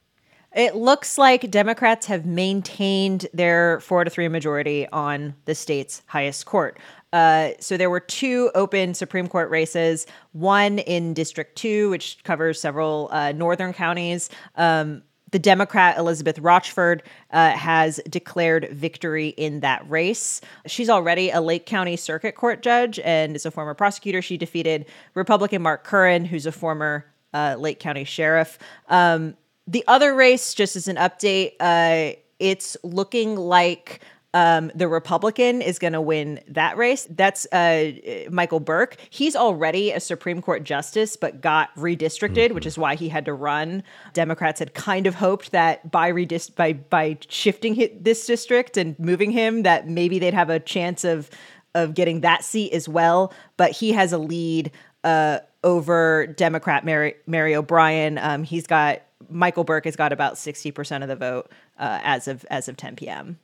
It 0.54 0.74
looks 0.74 1.18
like 1.18 1.50
Democrats 1.50 2.06
have 2.06 2.24
maintained 2.24 3.26
their 3.34 3.80
four 3.80 4.02
to 4.02 4.10
three 4.10 4.28
majority 4.28 4.88
on 4.88 5.34
the 5.44 5.54
state's 5.54 6.02
highest 6.06 6.46
court. 6.46 6.78
Uh, 7.12 7.50
so 7.58 7.76
there 7.76 7.90
were 7.90 8.00
two 8.00 8.50
open 8.54 8.94
Supreme 8.94 9.28
Court 9.28 9.50
races, 9.50 10.06
one 10.32 10.78
in 10.80 11.14
District 11.14 11.56
2, 11.56 11.90
which 11.90 12.22
covers 12.24 12.60
several 12.60 13.08
uh, 13.12 13.32
northern 13.32 13.72
counties. 13.72 14.30
Um, 14.56 15.02
the 15.30 15.38
Democrat 15.38 15.98
Elizabeth 15.98 16.38
Rochford 16.38 17.02
uh, 17.32 17.50
has 17.50 18.00
declared 18.08 18.68
victory 18.72 19.28
in 19.28 19.60
that 19.60 19.88
race. 19.88 20.40
She's 20.66 20.88
already 20.88 21.30
a 21.30 21.40
Lake 21.40 21.66
County 21.66 21.96
Circuit 21.96 22.34
Court 22.34 22.62
judge 22.62 22.98
and 23.00 23.36
is 23.36 23.44
a 23.44 23.50
former 23.50 23.74
prosecutor. 23.74 24.22
She 24.22 24.36
defeated 24.36 24.86
Republican 25.14 25.62
Mark 25.62 25.84
Curran, 25.84 26.24
who's 26.24 26.46
a 26.46 26.52
former 26.52 27.04
uh, 27.34 27.56
Lake 27.58 27.78
County 27.78 28.04
sheriff. 28.04 28.58
Um, 28.88 29.36
the 29.66 29.84
other 29.86 30.14
race, 30.14 30.54
just 30.54 30.76
as 30.76 30.88
an 30.88 30.96
update, 30.96 31.52
uh, 31.60 32.16
it's 32.38 32.76
looking 32.82 33.36
like 33.36 34.00
um, 34.34 34.70
the 34.74 34.88
Republican 34.88 35.62
is 35.62 35.78
going 35.78 35.94
to 35.94 36.00
win 36.00 36.40
that 36.48 36.76
race. 36.76 37.06
That's 37.10 37.46
uh, 37.46 37.92
Michael 38.30 38.60
Burke. 38.60 38.96
He's 39.08 39.34
already 39.34 39.90
a 39.90 40.00
Supreme 40.00 40.42
Court 40.42 40.64
justice, 40.64 41.16
but 41.16 41.40
got 41.40 41.74
redistricted, 41.76 42.46
mm-hmm. 42.46 42.54
which 42.54 42.66
is 42.66 42.76
why 42.76 42.94
he 42.94 43.08
had 43.08 43.24
to 43.24 43.32
run. 43.32 43.82
Democrats 44.12 44.58
had 44.58 44.74
kind 44.74 45.06
of 45.06 45.14
hoped 45.14 45.52
that 45.52 45.90
by 45.90 46.12
redist- 46.12 46.54
by 46.56 46.74
by 46.74 47.16
shifting 47.28 47.98
this 48.00 48.26
district 48.26 48.76
and 48.76 48.98
moving 48.98 49.30
him, 49.30 49.62
that 49.62 49.88
maybe 49.88 50.18
they'd 50.18 50.34
have 50.34 50.50
a 50.50 50.60
chance 50.60 51.04
of 51.04 51.30
of 51.74 51.94
getting 51.94 52.20
that 52.20 52.44
seat 52.44 52.72
as 52.72 52.88
well. 52.88 53.32
But 53.56 53.72
he 53.72 53.92
has 53.92 54.12
a 54.12 54.18
lead 54.18 54.72
uh, 55.04 55.38
over 55.64 56.26
Democrat 56.26 56.84
Mary, 56.84 57.14
Mary 57.26 57.56
O'Brien. 57.56 58.18
Um, 58.18 58.42
he's 58.44 58.66
got 58.66 59.00
Michael 59.30 59.64
Burke 59.64 59.86
has 59.86 59.96
got 59.96 60.12
about 60.12 60.36
sixty 60.36 60.70
percent 60.70 61.02
of 61.02 61.08
the 61.08 61.16
vote 61.16 61.50
uh, 61.78 62.00
as 62.02 62.28
of 62.28 62.44
as 62.50 62.68
of 62.68 62.76
ten 62.76 62.94
p.m 62.94 63.38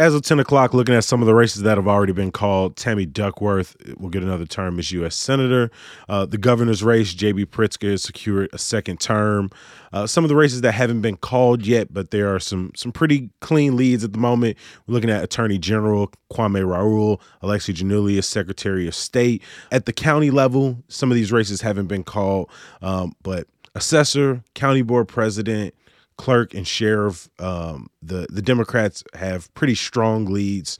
as 0.00 0.14
of 0.14 0.22
10 0.22 0.40
o'clock, 0.40 0.72
looking 0.72 0.94
at 0.94 1.04
some 1.04 1.20
of 1.20 1.26
the 1.26 1.34
races 1.34 1.60
that 1.60 1.76
have 1.76 1.86
already 1.86 2.14
been 2.14 2.32
called, 2.32 2.74
Tammy 2.74 3.04
Duckworth 3.04 3.76
will 3.98 4.08
get 4.08 4.22
another 4.22 4.46
term 4.46 4.78
as 4.78 4.90
U.S. 4.92 5.14
Senator. 5.14 5.70
Uh, 6.08 6.24
the 6.24 6.38
governor's 6.38 6.82
race, 6.82 7.12
J.B. 7.12 7.44
Pritzker 7.44 7.90
has 7.90 8.02
secured 8.02 8.48
a 8.54 8.56
second 8.56 8.98
term. 8.98 9.50
Uh, 9.92 10.06
some 10.06 10.24
of 10.24 10.30
the 10.30 10.36
races 10.36 10.62
that 10.62 10.72
haven't 10.72 11.02
been 11.02 11.18
called 11.18 11.66
yet, 11.66 11.92
but 11.92 12.12
there 12.12 12.34
are 12.34 12.40
some 12.40 12.72
some 12.74 12.92
pretty 12.92 13.28
clean 13.40 13.76
leads 13.76 14.02
at 14.02 14.14
the 14.14 14.18
moment. 14.18 14.56
We're 14.86 14.94
looking 14.94 15.10
at 15.10 15.22
Attorney 15.22 15.58
General 15.58 16.10
Kwame 16.32 16.66
Raoul, 16.66 17.20
Alexi 17.42 17.74
Giannoulias, 17.74 18.24
Secretary 18.24 18.88
of 18.88 18.94
State. 18.94 19.42
At 19.70 19.84
the 19.84 19.92
county 19.92 20.30
level, 20.30 20.82
some 20.88 21.10
of 21.10 21.14
these 21.14 21.30
races 21.30 21.60
haven't 21.60 21.88
been 21.88 22.04
called, 22.04 22.48
um, 22.80 23.14
but 23.22 23.48
assessor, 23.74 24.42
county 24.54 24.80
board 24.80 25.08
president, 25.08 25.74
clerk 26.20 26.52
and 26.52 26.68
sheriff. 26.68 27.30
Um, 27.38 27.88
the 28.02 28.26
the 28.30 28.42
Democrats 28.42 29.02
have 29.14 29.52
pretty 29.54 29.74
strong 29.74 30.26
leads. 30.26 30.78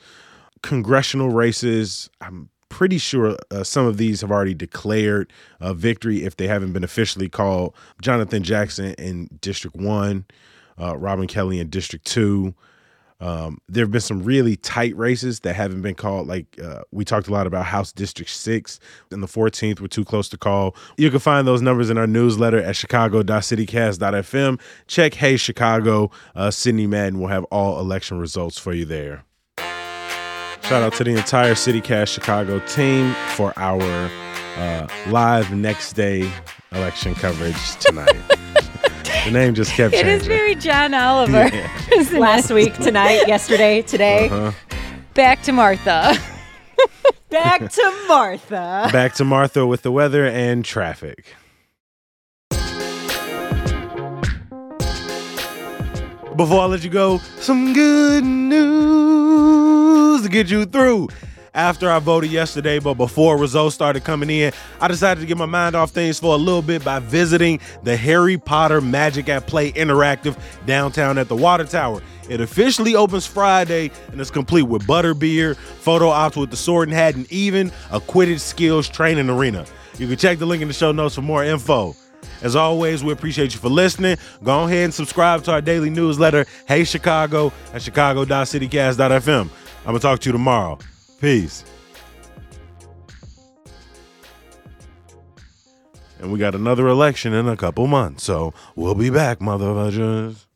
Congressional 0.63 1.31
races, 1.31 2.11
I'm 2.21 2.51
pretty 2.69 2.99
sure 2.99 3.37
uh, 3.51 3.65
some 3.65 3.87
of 3.87 3.97
these 3.97 4.21
have 4.21 4.31
already 4.31 4.53
declared 4.53 5.33
a 5.59 5.73
victory 5.73 6.25
if 6.25 6.37
they 6.37 6.47
haven't 6.47 6.75
been 6.75 6.85
officially 6.85 7.31
called. 7.31 7.75
Jonathan 8.03 8.43
Jackson 8.43 8.93
in 8.99 9.31
District 9.41 9.75
One, 9.75 10.27
uh, 10.79 10.99
Robin 10.99 11.27
Kelly 11.27 11.59
in 11.59 11.71
District 11.71 12.05
Two. 12.05 12.55
Um, 13.21 13.59
there 13.69 13.85
have 13.85 13.91
been 13.91 14.01
some 14.01 14.23
really 14.23 14.57
tight 14.57 14.97
races 14.97 15.41
that 15.41 15.55
haven't 15.55 15.83
been 15.83 15.95
called. 15.95 16.27
Like 16.27 16.59
uh, 16.63 16.83
we 16.91 17.05
talked 17.05 17.29
a 17.29 17.33
lot 17.33 17.47
about 17.47 17.67
House 17.67 17.93
District 17.93 18.31
6 18.31 18.81
and 19.11 19.23
the 19.23 19.27
14th 19.27 19.81
were 19.81 19.89
too 19.89 20.05
close 20.05 20.29
to 20.31 20.39
call. 20.39 20.75
You 20.97 21.11
can 21.11 21.21
find 21.21 21.47
those 21.47 21.63
numbers 21.63 21.91
in 21.91 21.99
our 21.99 22.07
newsletter 22.07 22.63
at 22.63 22.77
chicago.citycast.fm. 22.77 24.61
Check 24.87 25.15
Hey 25.15 25.37
Chicago. 25.37 26.11
Uh, 26.35 26.51
Sidney 26.51 26.87
Madden 26.87 27.21
will 27.21 27.29
have 27.29 27.45
all 27.45 27.79
election 27.81 28.19
results 28.19 28.59
for 28.59 28.73
you 28.73 28.85
there. 28.85 29.25
Shout 30.63 30.83
out 30.85 30.93
to 30.95 31.05
the 31.05 31.11
entire 31.11 31.55
CityCast 31.55 32.09
Chicago 32.09 32.61
team 32.61 33.13
for 33.35 33.53
our 33.57 33.83
uh, 34.57 34.87
live 35.09 35.53
next 35.53 35.95
day 35.95 36.31
election 36.71 37.15
coverage 37.15 37.77
tonight. 37.77 38.17
The 39.25 39.31
name 39.31 39.55
just 39.55 39.73
kept 39.73 39.93
changing. 39.95 40.09
It 40.15 40.21
is 40.21 40.27
very 40.27 40.55
John 40.55 40.95
Oliver. 40.95 41.51
Yeah. 41.91 42.09
Last 42.19 42.51
week, 42.51 42.75
tonight, 42.75 43.27
yesterday, 43.27 43.83
today. 43.83 44.29
Uh-huh. 44.29 44.53
Back 45.15 45.43
to 45.43 45.53
Martha. 45.53 46.17
Back 47.29 47.71
to 47.71 48.05
Martha. 48.09 48.89
Back 48.93 49.15
to 49.15 49.25
Martha 49.25 49.67
with 49.67 49.83
the 49.83 49.91
weather 49.91 50.25
and 50.27 50.65
traffic. 50.65 51.35
Before 56.37 56.61
I 56.63 56.67
let 56.67 56.85
you 56.85 56.91
go, 56.91 57.19
some 57.39 57.73
good 57.75 58.25
news 58.25 60.23
to 60.23 60.29
get 60.29 60.49
you 60.49 60.65
through 60.65 61.09
after 61.55 61.91
I 61.91 61.99
voted 61.99 62.31
yesterday, 62.31 62.79
but 62.79 62.95
before 62.95 63.37
results 63.37 63.75
started 63.75 64.05
coming 64.05 64.31
in, 64.31 64.53
I 64.81 64.89
decided 64.89 65.21
to 65.21 65.27
get 65.27 65.37
my 65.37 65.47
mind 65.47 65.75
off 65.75 65.91
things 65.91 66.19
for 66.19 66.35
a 66.35 66.39
little 66.39 66.63
bit 66.63 66.85
by 66.85 66.99
visiting 66.99 67.61
the 67.83 67.97
Harry 67.97 68.39
Potter 68.39 68.81
Magic 68.81 69.29
at 69.29 69.47
Play 69.47 69.73
Interactive 69.73 70.39
downtown 70.67 71.19
at 71.19 71.29
the 71.29 71.37
Water 71.37 71.65
Tower. 71.65 72.03
It 72.29 72.41
officially 72.41 72.95
opens 72.95 73.27
Friday 73.27 73.91
and 74.13 74.21
is 74.21 74.31
complete 74.31 74.63
with 74.63 74.87
butterbeer, 74.87 75.57
photo 75.57 76.09
ops 76.09 76.37
with 76.37 76.51
the 76.51 76.57
sword 76.57 76.89
and 76.89 76.97
hat, 76.97 77.17
and 77.17 77.31
even 77.33 77.73
a 77.91 78.01
Quidditch 78.01 78.41
skills 78.41 78.89
training 78.89 79.29
arena. 79.29 79.67
You 79.99 80.07
can 80.07 80.17
check 80.17 80.39
the 80.39 80.47
link 80.47 80.63
in 80.63 80.69
the 80.69 80.75
show 80.75 80.93
notes 80.93 81.15
for 81.15 81.23
more 81.23 81.45
info. 81.45 81.97
As 82.43 82.57
always, 82.57 83.05
we 83.05 83.13
appreciate 83.13 83.53
you 83.53 83.61
for 83.61 83.69
listening. 83.69 84.17
Go 84.43 84.65
ahead 84.65 84.85
and 84.85 84.95
subscribe 84.95 85.43
to 85.45 85.53
our 85.53 85.61
daily 85.61 85.91
newsletter, 85.91 86.47
Hey 86.67 86.85
Chicago, 86.85 87.53
at 87.73 87.83
chicago.citycast.fm. 87.83 89.41
I'm 89.41 89.85
going 89.85 89.97
to 89.97 90.03
talk 90.03 90.21
to 90.21 90.29
you 90.29 90.33
tomorrow. 90.33 90.79
Peace. 91.21 91.65
And 96.19 96.33
we 96.33 96.39
got 96.39 96.55
another 96.55 96.89
election 96.89 97.33
in 97.33 97.49
a 97.49 97.57
couple 97.57 97.87
months, 97.87 98.25
so 98.25 98.53
we'll 98.75 98.95
be 98.95 99.11
back, 99.11 99.39
motherfuckers. 99.39 100.47